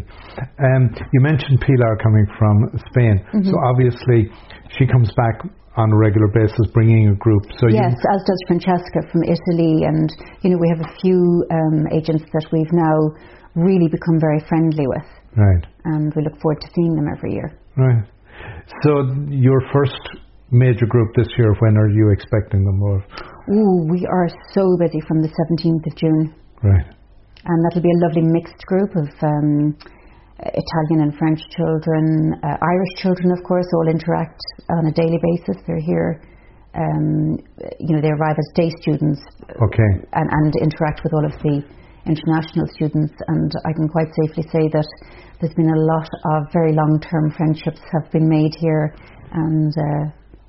Um, 0.61 0.93
you 1.13 1.21
mentioned 1.21 1.61
Pilar 1.61 1.97
coming 2.01 2.25
from 2.37 2.69
Spain, 2.93 3.21
mm-hmm. 3.33 3.49
so 3.49 3.55
obviously 3.65 4.29
she 4.77 4.85
comes 4.85 5.09
back 5.17 5.41
on 5.77 5.91
a 5.91 5.97
regular 5.97 6.27
basis 6.27 6.67
bringing 6.73 7.09
a 7.09 7.15
group. 7.15 7.43
So 7.59 7.67
yes, 7.71 7.95
as 7.95 8.21
does 8.27 8.41
Francesca 8.47 9.07
from 9.11 9.23
Italy, 9.23 9.87
and 9.87 10.11
you 10.43 10.51
know 10.51 10.59
we 10.59 10.67
have 10.67 10.83
a 10.83 10.91
few 10.99 11.45
um, 11.49 11.87
agents 11.95 12.25
that 12.33 12.45
we've 12.51 12.71
now 12.75 12.97
really 13.55 13.87
become 13.87 14.19
very 14.19 14.39
friendly 14.47 14.87
with. 14.87 15.09
Right. 15.35 15.65
And 15.85 16.13
we 16.15 16.23
look 16.23 16.39
forward 16.41 16.61
to 16.61 16.69
seeing 16.75 16.95
them 16.95 17.07
every 17.11 17.33
year. 17.33 17.57
Right. 17.77 18.03
So 18.83 19.13
your 19.29 19.61
first 19.73 19.99
major 20.51 20.85
group 20.85 21.15
this 21.15 21.27
year, 21.37 21.53
when 21.59 21.77
are 21.77 21.89
you 21.89 22.11
expecting 22.11 22.63
them? 22.63 22.81
Or? 22.83 23.03
Ooh, 23.51 23.87
we 23.89 24.05
are 24.05 24.27
so 24.51 24.75
busy 24.79 24.99
from 25.07 25.21
the 25.21 25.29
17th 25.29 25.87
of 25.87 25.95
June. 25.97 26.35
Right. 26.63 26.85
And 27.45 27.65
that'll 27.65 27.81
be 27.81 27.89
a 27.89 28.01
lovely 28.05 28.21
mixed 28.21 28.61
group 28.67 28.91
of 28.95 29.09
um, 29.23 29.75
Italian 30.39 31.09
and 31.09 31.17
French 31.17 31.39
children, 31.49 32.35
uh, 32.43 32.57
Irish 32.61 32.93
children, 33.01 33.31
of 33.31 33.43
course, 33.43 33.65
all 33.73 33.87
interact 33.89 34.39
on 34.69 34.85
a 34.85 34.91
daily 34.91 35.19
basis. 35.21 35.61
They're 35.65 35.79
here. 35.79 36.21
Um, 36.73 37.37
you 37.79 37.95
know, 37.95 38.01
they 38.01 38.11
arrive 38.11 38.37
as 38.37 38.47
day 38.55 38.71
students 38.79 39.21
okay. 39.43 39.91
and, 40.13 40.29
and 40.31 40.53
interact 40.61 41.01
with 41.03 41.13
all 41.13 41.25
of 41.25 41.33
the 41.43 41.61
international 42.05 42.67
students, 42.73 43.13
and 43.27 43.51
I 43.65 43.71
can 43.73 43.87
quite 43.87 44.09
safely 44.25 44.43
say 44.49 44.69
that 44.73 44.87
there's 45.39 45.53
been 45.53 45.69
a 45.69 45.81
lot 45.85 46.09
of 46.35 46.51
very 46.53 46.73
long-term 46.73 47.33
friendships 47.37 47.81
have 47.93 48.09
been 48.11 48.29
made 48.29 48.53
here, 48.57 48.93
and 49.33 49.73
uh, 49.73 50.03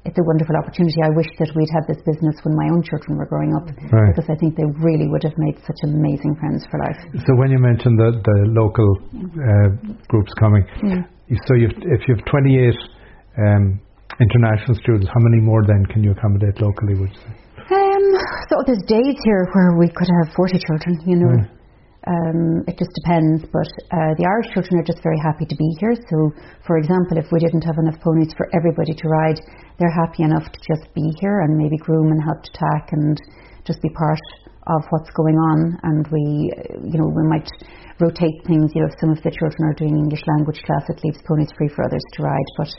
it's 0.05 0.19
a 0.19 0.27
wonderful 0.27 0.57
opportunity. 0.57 0.99
I 1.05 1.15
wish 1.15 1.31
that 1.39 1.53
we'd 1.55 1.71
had 1.71 1.87
this 1.87 2.03
business 2.03 2.35
when 2.43 2.59
my 2.59 2.69
own 2.75 2.83
children 2.83 3.17
were 3.17 3.29
growing 3.29 3.55
up, 3.55 3.71
right. 3.93 4.11
because 4.11 4.29
I 4.29 4.37
think 4.37 4.57
they 4.57 4.67
really 4.83 5.07
would 5.07 5.23
have 5.23 5.37
made 5.39 5.57
such 5.63 5.79
amazing 5.85 6.35
friends 6.41 6.67
for 6.71 6.83
life. 6.83 6.99
So 7.23 7.33
when 7.39 7.55
you 7.55 7.61
mentioned 7.63 7.97
the 7.99 8.19
the 8.19 8.39
local 8.51 8.89
uh, 9.39 9.69
groups 10.09 10.33
coming, 10.41 10.65
mm. 10.83 11.07
so 11.47 11.55
you've, 11.55 11.77
if 11.87 12.09
you 12.09 12.19
have 12.19 12.25
28 12.27 12.75
um, 13.39 13.81
international 14.21 14.75
students, 14.83 15.09
how 15.09 15.23
many 15.23 15.41
more 15.41 15.63
then 15.65 15.87
can 15.87 16.03
you 16.03 16.13
accommodate 16.13 16.61
locally? 16.61 16.99
Would 16.99 17.11
you 17.15 17.21
say? 17.23 17.35
Um, 17.71 18.05
so 18.51 18.55
there's 18.67 18.83
days 18.91 19.17
here 19.23 19.47
where 19.55 19.79
we 19.79 19.89
could 19.89 20.11
have 20.23 20.35
40 20.35 20.59
children, 20.59 20.93
you 21.07 21.17
know. 21.17 21.37
Mm. 21.39 21.63
Um, 22.03 22.67
it 22.67 22.75
just 22.83 22.91
depends, 22.99 23.47
but 23.55 23.71
uh, 23.95 24.11
the 24.19 24.27
Irish 24.27 24.51
children 24.51 24.83
are 24.83 24.89
just 24.91 24.99
very 25.07 25.19
happy 25.23 25.47
to 25.47 25.55
be 25.55 25.71
here. 25.79 25.95
So, 25.95 26.35
for 26.67 26.75
example, 26.83 27.15
if 27.15 27.31
we 27.31 27.39
didn't 27.39 27.63
have 27.63 27.79
enough 27.79 28.03
ponies 28.03 28.35
for 28.35 28.51
everybody 28.59 28.91
to 28.91 29.07
ride, 29.07 29.39
they're 29.79 29.95
happy 29.95 30.27
enough 30.27 30.43
to 30.51 30.59
just 30.67 30.91
be 30.99 31.15
here 31.23 31.47
and 31.47 31.55
maybe 31.55 31.79
groom 31.79 32.11
and 32.11 32.19
help 32.19 32.43
to 32.43 32.53
tack 32.59 32.91
and 32.91 33.15
just 33.63 33.79
be 33.87 33.91
part 33.95 34.19
of 34.67 34.83
what's 34.91 35.15
going 35.15 35.39
on. 35.39 35.79
And 35.87 36.03
we, 36.11 36.51
you 36.83 36.99
know, 36.99 37.07
we 37.07 37.23
might 37.31 37.47
rotate 38.03 38.43
things. 38.51 38.75
You 38.75 38.83
know, 38.83 38.91
if 38.91 38.99
some 38.99 39.15
of 39.15 39.23
the 39.23 39.31
children 39.31 39.71
are 39.71 39.79
doing 39.79 39.95
English 39.95 40.27
language 40.27 40.59
class, 40.67 40.83
it 40.91 40.99
leaves 41.07 41.23
ponies 41.23 41.55
free 41.55 41.71
for 41.71 41.87
others 41.87 42.03
to 42.19 42.27
ride. 42.27 42.51
But 42.59 42.71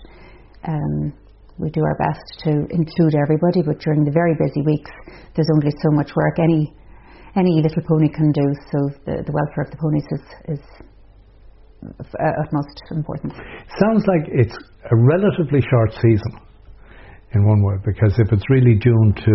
um, 0.68 1.16
we 1.58 1.70
do 1.70 1.82
our 1.82 1.98
best 1.98 2.26
to 2.46 2.52
include 2.74 3.14
everybody, 3.16 3.62
but 3.62 3.80
during 3.80 4.04
the 4.04 4.12
very 4.12 4.34
busy 4.34 4.62
weeks, 4.66 4.92
there's 5.36 5.50
only 5.54 5.72
so 5.72 5.92
much 5.92 6.16
work 6.16 6.40
any 6.40 6.74
any 7.36 7.62
little 7.62 7.82
pony 7.90 8.10
can 8.10 8.32
do. 8.32 8.46
So 8.72 8.78
the, 9.06 9.24
the 9.26 9.34
welfare 9.34 9.66
of 9.66 9.72
the 9.72 9.78
ponies 9.78 10.06
is, 10.12 10.60
is 10.60 10.64
utmost 12.46 12.78
important. 12.92 13.34
Sounds 13.82 14.06
like 14.06 14.30
it's 14.30 14.56
a 14.92 14.96
relatively 14.96 15.62
short 15.66 15.92
season 15.94 16.38
in 17.34 17.44
one 17.46 17.64
way, 17.64 17.76
because 17.84 18.14
if 18.20 18.32
it's 18.32 18.44
really 18.50 18.78
June 18.78 19.14
to 19.26 19.34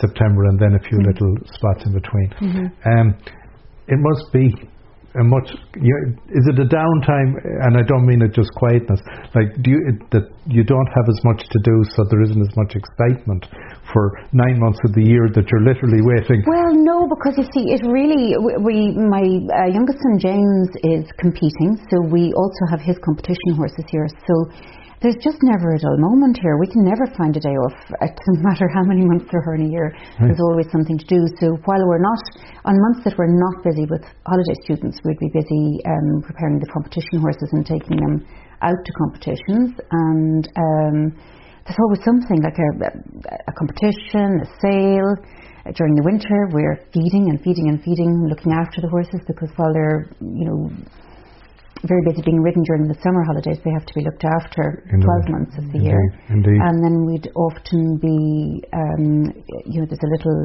September 0.00 0.44
and 0.44 0.60
then 0.60 0.74
a 0.74 0.82
few 0.84 0.98
mm-hmm. 0.98 1.08
little 1.08 1.34
spots 1.46 1.86
in 1.86 1.92
between, 1.94 2.28
mm-hmm. 2.36 2.66
um, 2.92 3.16
it 3.88 3.98
must 3.98 4.32
be 4.32 4.52
a 5.14 5.24
much 5.24 5.46
you, 5.78 5.94
is 6.34 6.44
it 6.50 6.58
a 6.58 6.66
downtime 6.66 7.38
and 7.38 7.78
I 7.78 7.82
don't 7.86 8.06
mean 8.06 8.22
it 8.22 8.34
just 8.34 8.50
quietness 8.58 8.98
like 9.34 9.54
do 9.62 9.70
you 9.70 9.80
it, 9.86 9.98
that 10.10 10.26
you 10.50 10.64
don't 10.66 10.90
have 10.90 11.06
as 11.06 11.20
much 11.22 11.46
to 11.46 11.58
do 11.62 11.76
so 11.94 12.02
there 12.10 12.22
isn't 12.22 12.40
as 12.40 12.54
much 12.58 12.74
excitement 12.74 13.46
for 13.94 14.18
nine 14.34 14.58
months 14.58 14.80
of 14.82 14.94
the 14.94 15.04
year 15.06 15.30
that 15.30 15.46
you're 15.46 15.62
literally 15.62 16.02
waiting? 16.02 16.42
Well 16.50 16.74
no 16.74 17.06
because 17.06 17.38
you 17.38 17.46
see 17.54 17.70
it 17.70 17.86
really 17.86 18.34
we 18.58 18.98
my 18.98 19.22
uh, 19.22 19.70
youngest 19.70 20.02
son 20.02 20.18
James 20.18 20.68
is 20.82 21.06
competing 21.22 21.78
so 21.86 22.02
we 22.10 22.34
also 22.34 22.62
have 22.74 22.82
his 22.82 22.98
competition 23.06 23.54
horses 23.54 23.86
here 23.86 24.10
so 24.26 24.34
there's 25.04 25.20
just 25.20 25.36
never 25.44 25.76
a 25.76 25.78
dull 25.78 26.00
moment 26.00 26.40
here. 26.40 26.56
We 26.56 26.64
can 26.64 26.80
never 26.80 27.04
find 27.12 27.36
a 27.36 27.42
day 27.44 27.52
off. 27.52 27.76
It 28.00 28.16
doesn't 28.16 28.40
matter 28.48 28.64
how 28.72 28.80
many 28.88 29.04
months 29.04 29.28
there 29.28 29.44
are 29.44 29.54
in 29.60 29.68
a 29.68 29.70
year. 29.70 29.92
Right. 30.16 30.32
There's 30.32 30.40
always 30.40 30.64
something 30.72 30.96
to 30.96 31.04
do. 31.04 31.20
So 31.36 31.60
while 31.68 31.84
we're 31.84 32.00
not 32.00 32.22
on 32.64 32.72
months 32.88 33.04
that 33.04 33.20
we're 33.20 33.28
not 33.28 33.60
busy 33.60 33.84
with 33.84 34.00
holiday 34.24 34.56
students, 34.64 34.96
we'd 35.04 35.20
be 35.20 35.28
busy 35.28 35.84
um, 35.84 36.24
preparing 36.24 36.56
the 36.56 36.72
competition 36.72 37.20
horses 37.20 37.52
and 37.52 37.68
taking 37.68 38.00
them 38.00 38.24
out 38.64 38.80
to 38.80 38.92
competitions. 38.96 39.76
And 39.92 40.48
um, 40.56 40.96
there's 41.68 41.80
always 41.84 42.00
something 42.00 42.40
like 42.40 42.56
a, 42.56 42.68
a 43.44 43.52
competition, 43.60 44.40
a 44.40 44.48
sale. 44.64 45.12
During 45.76 45.96
the 46.00 46.04
winter, 46.04 46.48
we're 46.52 46.80
feeding 46.96 47.28
and 47.28 47.40
feeding 47.44 47.68
and 47.68 47.80
feeding, 47.84 48.24
looking 48.28 48.52
after 48.52 48.80
the 48.80 48.88
horses 48.88 49.20
because 49.28 49.48
while 49.56 49.72
they're, 49.72 50.08
you 50.20 50.48
know, 50.48 50.72
very 51.84 52.02
busy 52.04 52.22
being 52.24 52.40
ridden 52.40 52.62
during 52.64 52.88
the 52.88 52.96
summer 53.04 53.22
holidays. 53.24 53.60
They 53.64 53.72
have 53.76 53.86
to 53.86 53.94
be 53.94 54.02
looked 54.04 54.24
after 54.24 54.84
Indeed. 54.88 55.04
12 55.28 55.36
months 55.36 55.54
of 55.60 55.64
the 55.68 55.80
Indeed. 55.80 55.92
year. 55.92 56.02
Indeed. 56.28 56.58
And 56.60 56.76
then 56.80 56.96
we'd 57.04 57.28
often 57.36 58.00
be, 58.00 58.64
um, 58.72 59.32
you 59.68 59.80
know, 59.80 59.86
there's 59.88 60.04
a 60.04 60.12
little, 60.16 60.38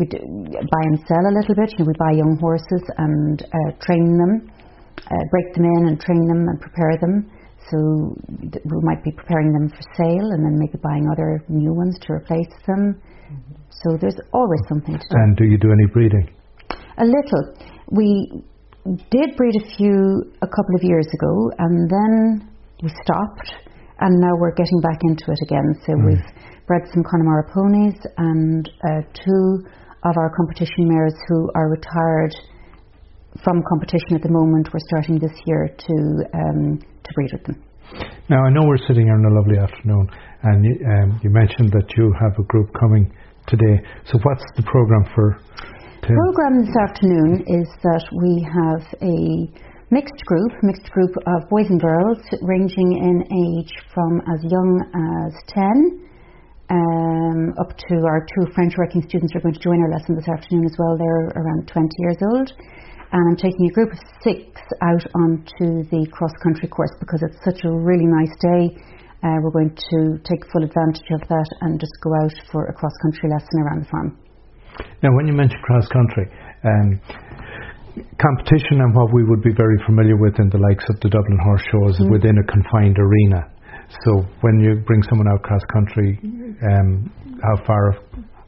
we'd 0.00 0.12
buy 0.12 0.82
and 0.88 0.98
sell 1.04 1.24
a 1.24 1.34
little 1.34 1.54
bit. 1.54 1.68
You 1.76 1.84
know, 1.84 1.88
we 1.92 1.96
buy 2.00 2.12
young 2.16 2.36
horses 2.40 2.84
and 2.96 3.36
uh, 3.44 3.70
train 3.84 4.16
them, 4.16 4.48
uh, 4.96 5.24
break 5.30 5.54
them 5.54 5.64
in 5.64 5.82
and 5.92 6.00
train 6.00 6.24
them 6.24 6.48
and 6.48 6.56
prepare 6.60 6.96
them. 7.00 7.30
So 7.68 8.16
we 8.48 8.78
might 8.82 9.04
be 9.04 9.12
preparing 9.12 9.52
them 9.52 9.68
for 9.68 9.82
sale 9.92 10.32
and 10.32 10.40
then 10.40 10.56
maybe 10.56 10.78
buying 10.80 11.04
other 11.12 11.44
new 11.48 11.74
ones 11.74 11.98
to 12.08 12.14
replace 12.14 12.54
them. 12.66 12.96
So 13.70 13.96
there's 14.00 14.16
always 14.32 14.60
something 14.68 14.96
to 14.96 15.04
do. 15.04 15.14
And 15.20 15.36
do 15.36 15.44
you 15.44 15.58
do 15.58 15.68
any 15.68 15.86
breeding? 15.92 16.32
A 16.96 17.04
little. 17.04 17.54
We 17.90 18.42
did 19.10 19.36
breed 19.36 19.54
a 19.56 19.66
few 19.76 20.22
a 20.40 20.46
couple 20.48 20.74
of 20.76 20.82
years 20.82 21.06
ago, 21.12 21.50
and 21.58 21.90
then 21.90 22.48
we 22.82 22.88
stopped, 23.04 23.52
and 24.00 24.20
now 24.20 24.32
we're 24.38 24.54
getting 24.54 24.80
back 24.80 25.00
into 25.02 25.24
it 25.28 25.40
again. 25.42 25.68
So 25.84 25.92
mm. 25.92 26.06
we've 26.06 26.28
bred 26.66 26.82
some 26.92 27.02
Connemara 27.02 27.50
ponies 27.52 27.98
and 28.16 28.68
uh, 28.84 29.02
two 29.12 29.64
of 30.04 30.14
our 30.16 30.30
competition 30.36 30.86
mares 30.88 31.14
who 31.28 31.50
are 31.54 31.68
retired 31.70 32.34
from 33.42 33.62
competition 33.68 34.14
at 34.14 34.22
the 34.22 34.30
moment. 34.30 34.68
We're 34.72 34.86
starting 34.88 35.18
this 35.18 35.34
year 35.46 35.68
to 35.68 35.94
um, 36.34 36.78
to 36.78 37.10
breed 37.14 37.30
with 37.32 37.44
them. 37.44 37.64
Now 38.28 38.44
I 38.44 38.50
know 38.50 38.66
we're 38.66 38.84
sitting 38.86 39.06
here 39.06 39.16
on 39.16 39.24
a 39.24 39.34
lovely 39.34 39.58
afternoon, 39.58 40.08
and 40.42 40.64
you, 40.64 40.74
um, 40.86 41.20
you 41.22 41.30
mentioned 41.30 41.72
that 41.72 41.88
you 41.96 42.12
have 42.20 42.38
a 42.38 42.44
group 42.44 42.68
coming 42.78 43.12
today. 43.48 43.80
So 44.04 44.18
what's 44.22 44.44
the 44.56 44.62
program 44.62 45.04
for 45.14 45.40
program 46.02 46.62
this 46.62 46.74
afternoon 46.78 47.42
is 47.46 47.68
that 47.82 48.04
we 48.14 48.46
have 48.46 48.82
a 49.02 49.50
mixed 49.90 50.20
group, 50.26 50.52
mixed 50.62 50.90
group 50.92 51.10
of 51.26 51.48
boys 51.50 51.66
and 51.68 51.80
girls 51.80 52.18
ranging 52.42 52.92
in 53.02 53.24
age 53.26 53.72
from 53.92 54.22
as 54.30 54.40
young 54.46 54.78
as 54.94 55.32
10 55.48 56.06
um, 56.70 57.54
up 57.58 57.74
to 57.88 58.04
our 58.06 58.26
two 58.30 58.46
French 58.54 58.74
working 58.78 59.02
students 59.08 59.32
who 59.32 59.38
are 59.38 59.42
going 59.42 59.56
to 59.56 59.60
join 59.60 59.80
our 59.82 59.90
lesson 59.90 60.14
this 60.14 60.28
afternoon 60.28 60.64
as 60.66 60.76
well. 60.78 60.96
They're 60.96 61.32
around 61.34 61.66
20 61.66 61.88
years 61.98 62.18
old. 62.30 62.52
And 63.10 63.22
I'm 63.32 63.36
taking 63.40 63.66
a 63.66 63.72
group 63.72 63.90
of 63.90 63.98
six 64.22 64.44
out 64.84 65.04
onto 65.16 65.88
the 65.88 66.06
cross 66.12 66.32
country 66.44 66.68
course 66.68 66.92
because 67.00 67.24
it's 67.24 67.40
such 67.42 67.64
a 67.64 67.72
really 67.72 68.04
nice 68.04 68.36
day. 68.38 68.76
Uh, 69.24 69.40
we're 69.42 69.50
going 69.50 69.74
to 69.74 70.20
take 70.28 70.44
full 70.52 70.62
advantage 70.62 71.08
of 71.10 71.26
that 71.26 71.48
and 71.62 71.80
just 71.80 71.96
go 72.04 72.12
out 72.22 72.36
for 72.52 72.66
a 72.66 72.72
cross 72.72 72.92
country 73.02 73.32
lesson 73.32 73.64
around 73.64 73.82
the 73.82 73.88
farm. 73.88 74.27
Now, 75.02 75.10
when 75.14 75.26
you 75.26 75.32
mention 75.32 75.58
cross 75.62 75.86
country, 75.88 76.26
um, 76.64 77.00
competition 78.20 78.82
and 78.82 78.94
what 78.94 79.12
we 79.12 79.24
would 79.24 79.42
be 79.42 79.52
very 79.56 79.78
familiar 79.86 80.16
with 80.16 80.38
in 80.38 80.48
the 80.50 80.58
likes 80.58 80.84
of 80.90 81.00
the 81.00 81.08
Dublin 81.08 81.38
Horse 81.42 81.62
Shows 81.70 81.98
mm. 81.98 82.10
within 82.10 82.38
a 82.38 82.44
confined 82.46 82.98
arena. 82.98 83.46
So 84.04 84.22
when 84.42 84.60
you 84.60 84.82
bring 84.86 85.02
someone 85.08 85.28
out 85.28 85.42
cross 85.42 85.62
country, 85.72 86.18
um, 86.22 87.10
how 87.42 87.64
far 87.64 87.96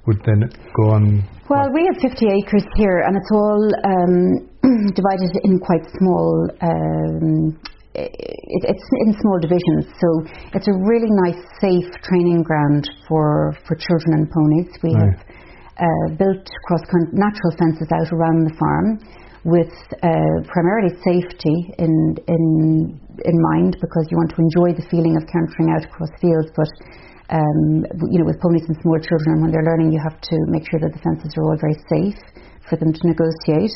would 0.07 0.21
then 0.25 0.51
go 0.77 0.91
on? 0.91 1.25
Well, 1.49 1.71
we 1.73 1.87
have 1.87 2.01
50 2.01 2.27
acres 2.27 2.67
here, 2.77 3.03
and 3.07 3.17
it's 3.17 3.31
all 3.33 3.63
um, 3.85 4.15
divided 4.95 5.33
in 5.45 5.59
quite 5.59 5.87
small. 5.99 6.49
Um, 6.61 7.59
it, 7.95 8.11
it's 8.15 8.87
in 9.07 9.15
small 9.21 9.39
divisions, 9.41 9.87
so 9.99 10.09
it's 10.55 10.69
a 10.69 10.77
really 10.87 11.11
nice, 11.27 11.41
safe 11.61 11.91
training 12.03 12.43
ground 12.43 12.89
for 13.09 13.57
for 13.67 13.75
children 13.75 14.21
and 14.21 14.31
ponies. 14.31 14.71
We 14.83 14.95
right. 14.95 15.17
have 15.17 15.30
uh, 15.81 16.07
built 16.21 16.45
cross 16.69 16.85
natural 17.17 17.53
fences 17.57 17.89
out 17.89 18.13
around 18.13 18.45
the 18.45 18.55
farm 18.61 19.01
with 19.49 19.73
uh, 20.05 20.37
primarily 20.53 20.93
safety 21.01 21.57
in, 21.81 22.13
in, 22.29 23.01
in 23.25 23.37
mind 23.57 23.81
because 23.81 24.05
you 24.13 24.17
want 24.21 24.29
to 24.29 24.41
enjoy 24.45 24.77
the 24.77 24.85
feeling 24.93 25.17
of 25.17 25.25
cantering 25.25 25.73
out 25.73 25.85
across 25.89 26.13
fields. 26.21 26.53
But 26.53 26.69
um, 27.33 27.87
you 28.11 28.19
know, 28.21 28.27
with 28.27 28.43
ponies 28.43 28.67
and 28.69 28.77
small 28.83 28.99
children, 29.01 29.41
when 29.41 29.51
they're 29.55 29.65
learning, 29.65 29.95
you 29.95 30.03
have 30.03 30.21
to 30.21 30.37
make 30.51 30.67
sure 30.69 30.83
that 30.83 30.93
the 30.93 31.01
fences 31.01 31.33
are 31.39 31.45
all 31.47 31.57
very 31.57 31.79
safe 31.89 32.19
for 32.69 32.77
them 32.77 32.93
to 32.93 33.03
negotiate. 33.07 33.73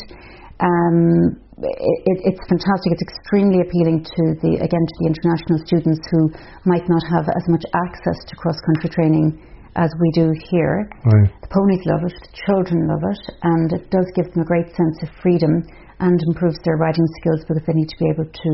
Um, 0.61 1.39
it, 1.63 2.19
it's 2.35 2.45
fantastic. 2.51 2.99
It's 2.99 3.07
extremely 3.07 3.63
appealing 3.63 4.03
to 4.03 4.23
the 4.43 4.59
again 4.59 4.85
to 4.85 4.97
the 5.01 5.07
international 5.07 5.59
students 5.63 6.03
who 6.11 6.35
might 6.67 6.85
not 6.91 7.03
have 7.15 7.31
as 7.31 7.47
much 7.47 7.63
access 7.73 8.19
to 8.27 8.35
cross 8.37 8.59
country 8.67 8.91
training 8.91 9.39
as 9.77 9.91
we 10.01 10.11
do 10.15 10.33
here. 10.51 10.89
Right. 11.05 11.31
The 11.43 11.51
ponies 11.51 11.85
love 11.87 12.03
it, 12.07 12.15
the 12.15 12.33
children 12.47 12.87
love 12.87 13.03
it, 13.03 13.23
and 13.43 13.73
it 13.73 13.91
does 13.91 14.07
give 14.15 14.33
them 14.33 14.43
a 14.43 14.49
great 14.49 14.71
sense 14.75 15.03
of 15.03 15.09
freedom 15.23 15.67
and 16.01 16.19
improves 16.29 16.59
their 16.65 16.77
riding 16.77 17.07
skills 17.21 17.45
because 17.47 17.63
they 17.67 17.75
need 17.75 17.89
to 17.89 17.99
be 17.99 18.09
able 18.11 18.27
to, 18.27 18.51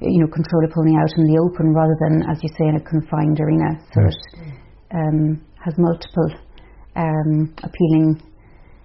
you 0.00 0.20
know, 0.20 0.28
control 0.28 0.64
a 0.64 0.70
pony 0.72 0.96
out 0.96 1.12
in 1.16 1.24
the 1.28 1.38
open 1.40 1.72
rather 1.72 1.96
than, 2.00 2.24
as 2.28 2.40
you 2.42 2.50
say, 2.56 2.68
in 2.68 2.76
a 2.76 2.84
confined 2.84 3.40
arena. 3.40 3.80
So 3.92 4.00
yes. 4.04 4.16
it 4.16 4.96
um, 4.96 5.40
has 5.64 5.74
multiple 5.76 6.28
um, 6.96 7.54
appealing 7.62 8.20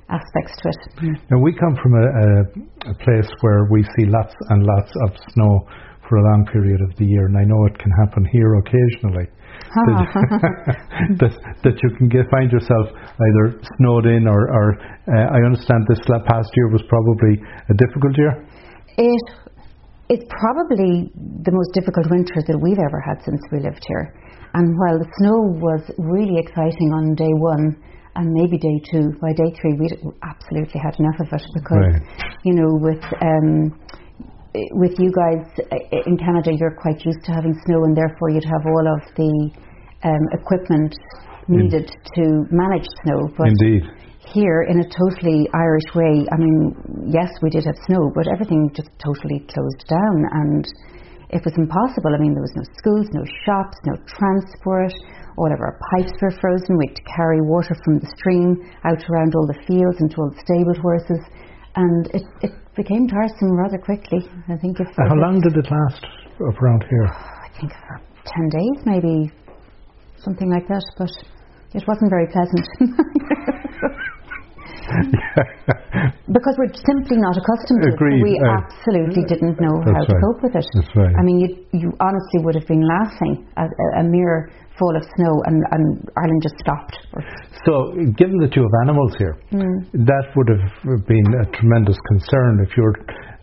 aspects 0.10 0.54
to 0.62 0.70
it. 0.70 1.20
Now 1.32 1.40
we 1.42 1.54
come 1.56 1.76
from 1.82 1.94
a, 1.96 2.06
a, 2.06 2.92
a 2.92 2.96
place 3.02 3.30
where 3.42 3.66
we 3.72 3.84
see 3.98 4.06
lots 4.06 4.36
and 4.50 4.64
lots 4.64 4.92
of 5.08 5.18
snow 5.34 5.68
for 6.10 6.18
a 6.18 6.24
long 6.32 6.46
period 6.52 6.82
of 6.82 6.96
the 6.98 7.06
year, 7.06 7.26
and 7.28 7.38
I 7.38 7.44
know 7.44 7.66
it 7.66 7.78
can 7.78 7.92
happen 8.02 8.26
here 8.32 8.56
occasionally 8.62 9.28
that, 9.76 10.08
that, 11.20 11.34
that 11.64 11.76
you 11.84 11.90
can 11.98 12.08
get, 12.08 12.30
find 12.32 12.52
yourself 12.52 12.88
either 12.96 13.60
snowed 13.78 14.06
in 14.06 14.28
or, 14.28 14.48
or 14.52 14.66
uh, 15.10 15.36
I 15.36 15.40
understand 15.46 15.86
this 15.90 16.00
past 16.28 16.50
year 16.56 16.70
was 16.72 16.84
probably 16.88 17.40
a 17.70 17.76
difficult 17.76 18.14
year. 18.18 18.34
It 18.98 19.26
it's 20.08 20.26
probably 20.30 21.10
the 21.18 21.50
most 21.50 21.74
difficult 21.74 22.06
winter 22.14 22.38
that 22.38 22.58
we've 22.62 22.78
ever 22.78 23.02
had 23.02 23.26
since 23.26 23.42
we 23.50 23.58
lived 23.58 23.82
here. 23.90 24.14
And 24.54 24.78
while 24.78 25.02
the 25.02 25.10
snow 25.18 25.58
was 25.58 25.82
really 25.98 26.38
exciting 26.38 26.94
on 26.94 27.18
day 27.18 27.34
one 27.42 27.74
and 28.14 28.30
maybe 28.32 28.62
day 28.62 28.78
two, 28.86 29.18
by 29.18 29.34
day 29.34 29.50
three 29.60 29.74
we 29.82 29.90
absolutely 30.22 30.78
had 30.78 30.94
enough 31.02 31.20
of 31.20 31.28
it 31.34 31.44
because 31.58 31.90
right. 31.90 32.06
you 32.46 32.54
know 32.54 32.70
with 32.78 33.02
um, 33.18 33.74
with 34.74 34.96
you 35.00 35.12
guys 35.12 35.44
uh, 35.72 36.04
in 36.06 36.18
Canada, 36.18 36.52
you're 36.54 36.76
quite 36.82 37.04
used 37.06 37.24
to 37.26 37.32
having 37.32 37.54
snow, 37.66 37.84
and 37.84 37.96
therefore 37.96 38.30
you'd 38.30 38.46
have 38.46 38.66
all 38.66 38.86
of 38.88 39.02
the 39.16 39.34
um, 40.04 40.26
equipment 40.32 40.94
needed 41.48 41.90
mm. 41.90 42.14
to 42.16 42.24
manage 42.52 42.88
snow. 43.04 43.30
But 43.38 43.48
Indeed. 43.48 43.84
Here, 44.34 44.66
in 44.68 44.82
a 44.82 44.88
totally 44.90 45.48
Irish 45.54 45.90
way, 45.94 46.26
I 46.34 46.38
mean, 46.42 47.14
yes, 47.14 47.30
we 47.42 47.50
did 47.50 47.64
have 47.66 47.78
snow, 47.86 48.10
but 48.16 48.26
everything 48.28 48.74
just 48.74 48.90
totally 48.98 49.46
closed 49.46 49.86
down, 49.86 50.18
and 50.34 50.66
it 51.30 51.46
was 51.46 51.54
impossible. 51.56 52.10
I 52.10 52.18
mean, 52.18 52.34
there 52.34 52.42
was 52.42 52.58
no 52.58 52.66
schools, 52.82 53.06
no 53.14 53.24
shops, 53.46 53.78
no 53.86 53.96
transport. 54.10 54.94
All 55.38 55.52
of 55.52 55.60
our 55.62 55.78
pipes 55.94 56.14
were 56.22 56.34
frozen. 56.42 56.78
We 56.78 56.90
had 56.90 56.96
to 56.96 57.08
carry 57.16 57.40
water 57.42 57.76
from 57.86 58.00
the 58.00 58.10
stream 58.18 58.66
out 58.84 59.04
around 59.12 59.36
all 59.36 59.46
the 59.46 59.62
fields 59.68 60.00
and 60.00 60.10
to 60.12 60.18
all 60.18 60.32
the 60.32 60.42
stable 60.42 60.80
horses 60.82 61.22
and 61.76 62.08
it, 62.14 62.24
it 62.42 62.52
became 62.76 63.08
tiresome 63.08 63.56
rather 63.58 63.78
quickly. 63.78 64.20
I 64.50 64.58
think 64.58 64.80
if 64.80 64.88
how 64.96 65.16
long 65.16 65.40
did 65.42 65.56
it 65.56 65.68
last 65.72 66.04
up 66.04 66.62
around 66.62 66.84
here? 66.90 67.08
I 67.08 67.50
think 67.60 67.72
for 67.72 68.02
ten 68.26 68.50
days, 68.50 68.78
maybe 68.86 69.32
something 70.18 70.50
like 70.50 70.68
that. 70.68 70.84
But 70.98 71.12
it 71.74 71.84
wasn't 71.88 72.10
very 72.10 72.28
pleasant. 72.28 72.68
because 76.36 76.56
we're 76.58 76.74
simply 76.74 77.18
not 77.18 77.36
accustomed 77.38 77.82
to 77.84 77.90
Agreed. 77.94 78.20
it. 78.20 78.24
We 78.24 78.34
Uh, 78.40 78.60
absolutely 78.62 79.24
didn't 79.26 79.58
know 79.62 79.76
how 79.86 80.04
to 80.06 80.16
cope 80.24 80.42
with 80.44 80.56
it. 80.56 80.66
That's 80.76 80.94
right. 80.96 81.16
I 81.18 81.22
mean, 81.24 81.40
you, 81.40 81.50
you 81.74 81.90
honestly 82.00 82.40
would 82.44 82.56
have 82.56 82.68
been 82.68 82.86
laughing 82.86 83.46
at 83.58 83.70
a, 83.70 83.88
a 84.02 84.04
mere 84.04 84.50
fall 84.78 84.96
of 84.96 85.04
snow 85.16 85.34
and, 85.48 85.64
and 85.72 85.84
Ireland 86.20 86.42
just 86.44 86.58
stopped. 86.60 86.96
So, 87.66 87.96
given 88.20 88.38
that 88.44 88.56
you 88.56 88.62
have 88.68 88.76
animals 88.84 89.14
here, 89.18 89.36
that 89.94 90.26
would 90.36 90.50
have 90.52 91.06
been 91.08 91.28
a 91.42 91.46
tremendous 91.58 91.98
concern 92.12 92.60
if 92.66 92.76
you're 92.78 92.96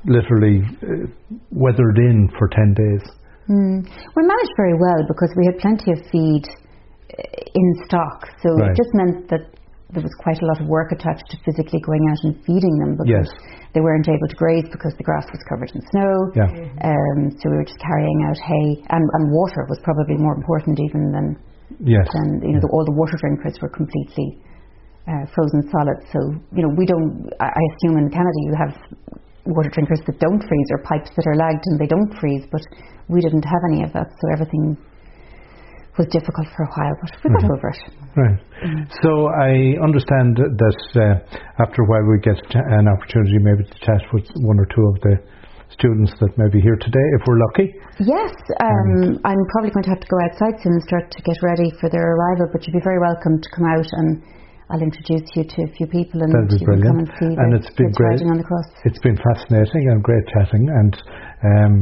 literally 0.05 0.61
uh, 0.83 1.07
weathered 1.51 1.99
in 1.99 2.29
for 2.39 2.49
10 2.49 2.75
days. 2.75 3.03
Mm. 3.49 3.79
We 4.17 4.23
managed 4.23 4.55
very 4.57 4.75
well 4.75 5.01
because 5.09 5.31
we 5.37 5.47
had 5.47 5.59
plenty 5.59 5.91
of 5.93 5.99
feed 6.11 6.45
uh, 6.47 7.59
in 7.61 7.67
stock. 7.89 8.29
So 8.43 8.49
Right. 8.59 8.71
it 8.71 8.77
just 8.77 8.93
meant 8.95 9.29
that 9.31 9.45
there 9.93 10.03
was 10.03 10.13
quite 10.25 10.41
a 10.41 10.47
lot 10.49 10.59
of 10.61 10.67
work 10.69 10.89
attached 10.93 11.29
to 11.31 11.37
physically 11.45 11.81
going 11.85 12.01
out 12.09 12.21
and 12.25 12.33
feeding 12.49 12.75
them 12.81 12.97
because 12.97 13.29
Yes. 13.29 13.29
they 13.77 13.81
weren't 13.85 14.09
able 14.09 14.25
to 14.29 14.37
graze 14.41 14.65
because 14.73 14.97
the 14.97 15.05
grass 15.05 15.29
was 15.29 15.41
covered 15.49 15.69
in 15.77 15.81
snow. 15.93 16.13
Yeah. 16.33 16.49
Um, 16.81 17.33
so 17.37 17.53
we 17.53 17.57
were 17.61 17.69
just 17.69 17.81
carrying 17.81 18.19
out 18.25 18.39
hay 18.41 18.69
and, 18.89 19.05
and 19.05 19.23
water 19.33 19.69
was 19.69 19.79
probably 19.85 20.17
more 20.17 20.33
important 20.35 20.81
even 20.81 21.13
than 21.13 21.27
Yes. 21.81 22.05
than 22.13 22.41
you 22.45 22.53
know 22.57 22.61
the, 22.65 22.69
all 22.73 22.85
the 22.85 22.93
water 22.97 23.17
drinkers 23.21 23.57
were 23.61 23.69
completely 23.73 24.39
uh, 25.09 25.25
frozen 25.35 25.65
solid. 25.73 25.99
So 26.13 26.19
you 26.53 26.63
know 26.63 26.73
we 26.77 26.85
don't. 26.87 27.29
I, 27.41 27.49
I 27.49 27.63
assume 27.75 27.97
in 27.99 28.09
Canada 28.13 28.39
you 28.49 28.55
have 28.57 28.73
water 29.47 29.71
drinkers 29.73 30.01
that 30.07 30.21
don't 30.21 30.39
freeze 30.41 30.69
or 30.71 30.85
pipes 30.85 31.11
that 31.17 31.27
are 31.27 31.35
lagged 31.35 31.65
and 31.67 31.81
they 31.81 31.89
don't 31.89 32.13
freeze, 32.21 32.45
but 32.53 32.61
we 33.09 33.21
didn't 33.21 33.43
have 33.45 33.63
any 33.73 33.83
of 33.83 33.93
that. 33.95 34.07
So 34.21 34.25
everything 34.33 34.77
was 35.99 36.07
difficult 36.09 36.47
for 36.57 36.65
a 36.65 36.71
while, 36.77 36.97
but 37.03 37.11
we 37.25 37.29
got 37.41 37.45
over 37.51 37.69
it. 37.69 37.81
Right. 38.17 38.39
So 39.03 39.11
I 39.33 39.75
understand 39.81 40.37
that 40.37 40.79
uh, 40.95 41.17
after 41.65 41.83
a 41.83 41.87
while 41.89 42.05
we 42.05 42.21
get 42.21 42.39
an 42.55 42.87
opportunity 42.87 43.39
maybe 43.41 43.65
to 43.65 43.79
chat 43.81 44.03
with 44.13 44.29
one 44.45 44.61
or 44.61 44.67
two 44.69 44.85
of 44.93 44.97
the 45.01 45.15
students 45.73 46.13
that 46.21 46.37
may 46.37 46.49
be 46.53 46.61
here 46.61 46.77
today, 46.77 47.07
if 47.17 47.25
we're 47.25 47.41
lucky. 47.49 47.73
Yes, 48.05 48.33
um, 48.61 49.17
I'm 49.25 49.41
probably 49.57 49.73
going 49.73 49.89
to 49.89 49.93
have 49.97 50.05
to 50.05 50.11
go 50.13 50.19
outside 50.29 50.61
soon 50.61 50.77
and 50.77 50.85
start 50.85 51.09
to 51.11 51.21
get 51.25 51.41
ready 51.41 51.73
for 51.81 51.89
their 51.89 52.13
arrival, 52.13 52.53
but 52.53 52.61
you'd 52.69 52.77
be 52.77 52.85
very 52.85 53.01
welcome 53.01 53.41
to 53.41 53.49
come 53.57 53.65
out 53.73 53.89
and 54.05 54.21
I'll 54.69 54.85
introduce 54.85 55.25
you 55.33 55.45
to 55.49 55.59
a 55.65 55.71
few 55.73 55.89
people 55.89 56.21
and 56.21 56.33
That'd 56.33 56.53
be 56.53 56.61
you 56.61 56.69
can 56.69 56.85
come 56.85 56.99
and 57.01 57.09
brilliant. 57.17 57.37
see 57.37 57.41
And 57.41 57.51
it's 57.57 57.73
been 57.77 57.93
great. 57.97 58.21
on 58.29 58.37
the 58.37 58.45
cross. 58.45 58.69
It's 58.85 59.01
been 59.01 59.17
fascinating 59.17 59.89
and 59.89 60.05
great 60.05 60.25
chatting. 60.33 60.65
And 60.69 60.93
um, 61.45 61.73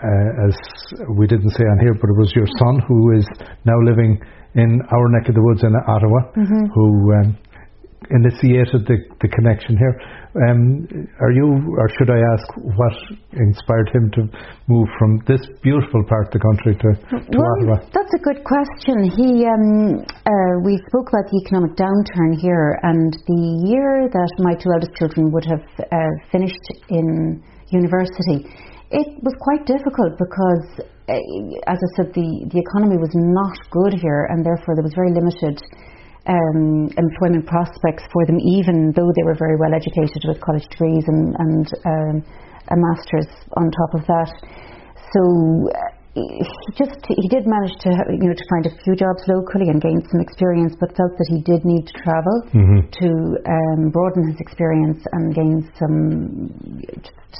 uh, 0.00 0.48
as 0.48 0.56
we 1.16 1.28
didn't 1.28 1.52
say 1.52 1.64
on 1.68 1.78
here, 1.80 1.92
but 1.92 2.08
it 2.08 2.16
was 2.16 2.32
your 2.32 2.48
son 2.56 2.80
who 2.88 3.12
is 3.20 3.28
now 3.68 3.76
living 3.84 4.16
in 4.54 4.80
our 4.90 5.06
neck 5.08 5.28
of 5.28 5.34
the 5.34 5.42
woods 5.42 5.62
in 5.62 5.72
Ottawa, 5.86 6.20
Mm-hmm. 6.36 6.64
who 6.74 6.86
um, 7.20 7.38
initiated 8.10 8.86
the, 8.90 8.96
the 9.22 9.28
connection 9.28 9.76
here. 9.76 9.94
Um, 10.30 10.86
are 11.18 11.32
you, 11.34 11.74
or 11.74 11.90
should 11.98 12.10
I 12.10 12.18
ask, 12.18 12.46
what 12.78 12.94
inspired 13.34 13.90
him 13.90 14.10
to 14.14 14.22
move 14.70 14.86
from 14.98 15.18
this 15.26 15.42
beautiful 15.62 16.02
part 16.06 16.30
of 16.30 16.32
the 16.34 16.42
country 16.42 16.74
to, 16.74 16.88
to 16.94 17.38
well, 17.38 17.50
Ottawa? 17.58 17.76
that's 17.90 18.14
a 18.14 18.22
good 18.22 18.42
question. 18.46 19.10
He, 19.10 19.42
um, 19.46 20.06
uh, 20.06 20.54
we 20.62 20.78
spoke 20.86 21.10
about 21.10 21.26
the 21.30 21.38
economic 21.46 21.74
downturn 21.74 22.38
here, 22.38 22.78
and 22.82 23.10
the 23.26 23.42
year 23.66 24.06
that 24.06 24.30
my 24.38 24.54
two 24.54 24.70
eldest 24.70 24.94
children 24.94 25.30
would 25.34 25.46
have 25.46 25.66
uh, 25.78 25.98
finished 26.30 26.66
in 26.90 27.42
university, 27.70 28.46
it 28.90 29.22
was 29.22 29.34
quite 29.38 29.66
difficult 29.66 30.18
because, 30.18 30.86
as 31.66 31.78
I 31.78 31.88
said, 31.96 32.14
the, 32.14 32.28
the 32.52 32.60
economy 32.60 32.96
was 32.96 33.10
not 33.14 33.58
good 33.70 33.98
here, 33.98 34.28
and 34.30 34.44
therefore 34.44 34.78
there 34.78 34.86
was 34.86 34.94
very 34.94 35.10
limited 35.10 35.58
um, 36.28 36.90
employment 36.94 37.46
prospects 37.46 38.04
for 38.12 38.26
them, 38.26 38.38
even 38.38 38.92
though 38.94 39.10
they 39.16 39.24
were 39.24 39.34
very 39.34 39.56
well 39.56 39.72
educated 39.72 40.22
with 40.28 40.38
college 40.40 40.66
degrees 40.70 41.04
and, 41.08 41.34
and 41.38 41.66
um, 41.86 42.14
a 42.70 42.76
master's 42.76 43.30
on 43.56 43.70
top 43.72 43.92
of 43.98 44.02
that. 44.06 44.30
So 45.10 45.22
uh, 45.74 46.00
he 46.14 46.70
just 46.74 46.98
he 47.06 47.28
did 47.28 47.46
manage 47.46 47.74
to 47.86 47.90
you 48.10 48.30
know 48.30 48.34
to 48.34 48.46
find 48.50 48.66
a 48.66 48.74
few 48.82 48.94
jobs 48.94 49.22
locally 49.26 49.70
and 49.70 49.80
gain 49.80 50.02
some 50.10 50.20
experience, 50.20 50.74
but 50.78 50.94
felt 50.96 51.14
that 51.16 51.28
he 51.30 51.40
did 51.42 51.64
need 51.64 51.86
to 51.86 51.94
travel 52.02 52.36
to 52.98 53.08
um, 53.46 53.90
broaden 53.90 54.26
his 54.30 54.38
experience 54.40 54.98
and 55.12 55.34
gain 55.34 55.70
some 55.78 56.82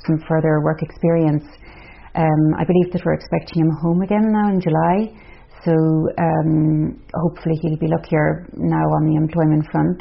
some 0.07 0.19
further 0.27 0.63
work 0.63 0.83
experience. 0.83 1.45
Um, 2.15 2.55
I 2.59 2.65
believe 2.65 2.93
that 2.93 3.03
we're 3.05 3.15
expecting 3.15 3.63
him 3.63 3.71
home 3.83 4.03
again 4.03 4.33
now 4.33 4.51
in 4.51 4.61
July. 4.61 5.13
So 5.65 5.73
um, 6.19 7.03
hopefully 7.15 7.57
he'll 7.61 7.77
be 7.77 7.87
luckier 7.87 8.49
now 8.57 8.87
on 8.97 9.07
the 9.07 9.17
employment 9.17 9.67
front. 9.71 10.01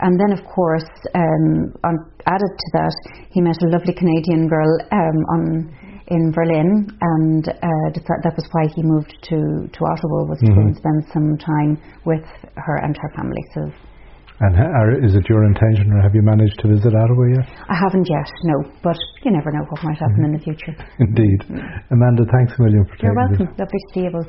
And 0.00 0.18
then, 0.20 0.36
of 0.36 0.44
course, 0.44 0.90
um, 1.14 1.72
on, 1.84 1.94
added 2.26 2.52
to 2.52 2.68
that, 2.74 2.94
he 3.30 3.40
met 3.40 3.56
a 3.62 3.68
lovely 3.68 3.94
Canadian 3.94 4.48
girl 4.48 4.68
um, 4.92 5.18
on 5.32 5.72
in 6.08 6.30
Berlin, 6.30 6.86
and 7.00 7.48
uh, 7.48 7.88
that 8.22 8.34
was 8.36 8.46
why 8.52 8.68
he 8.74 8.82
moved 8.82 9.10
to, 9.22 9.66
to 9.66 9.80
Ottawa 9.82 10.30
was 10.30 10.38
to 10.38 10.54
go 10.54 10.60
and 10.60 10.76
spend 10.76 11.02
some 11.12 11.36
time 11.36 11.82
with 12.04 12.22
her 12.54 12.76
and 12.78 12.96
her 12.96 13.10
family. 13.16 13.42
So 13.54 13.66
And 14.38 14.52
are, 14.56 14.92
is 15.04 15.14
it 15.16 15.24
your 15.28 15.44
intention, 15.44 15.92
or 15.92 16.02
have 16.02 16.14
you 16.14 16.20
managed 16.20 16.58
to 16.60 16.68
visit 16.68 16.92
Ottawa 16.92 17.24
yet? 17.40 17.48
I 17.72 17.76
haven't 17.76 18.04
yet, 18.08 18.28
no, 18.44 18.68
but 18.82 18.96
you 19.24 19.30
never 19.32 19.50
know 19.50 19.64
what 19.70 19.82
might 19.82 19.96
happen 19.98 20.24
in 20.24 20.32
the 20.32 20.38
future. 20.44 20.76
Indeed. 21.00 21.40
Mm. 21.48 21.64
Amanda, 21.90 22.24
thanks 22.30 22.52
a 22.58 22.62
million 22.62 22.84
for 22.84 22.96
taking 23.00 23.16
You're 23.16 23.28
this. 23.32 23.38
welcome. 23.40 23.56
Lovely 23.56 23.80
to 23.80 23.88
see 23.94 24.00
you 24.04 24.10
both. 24.12 24.28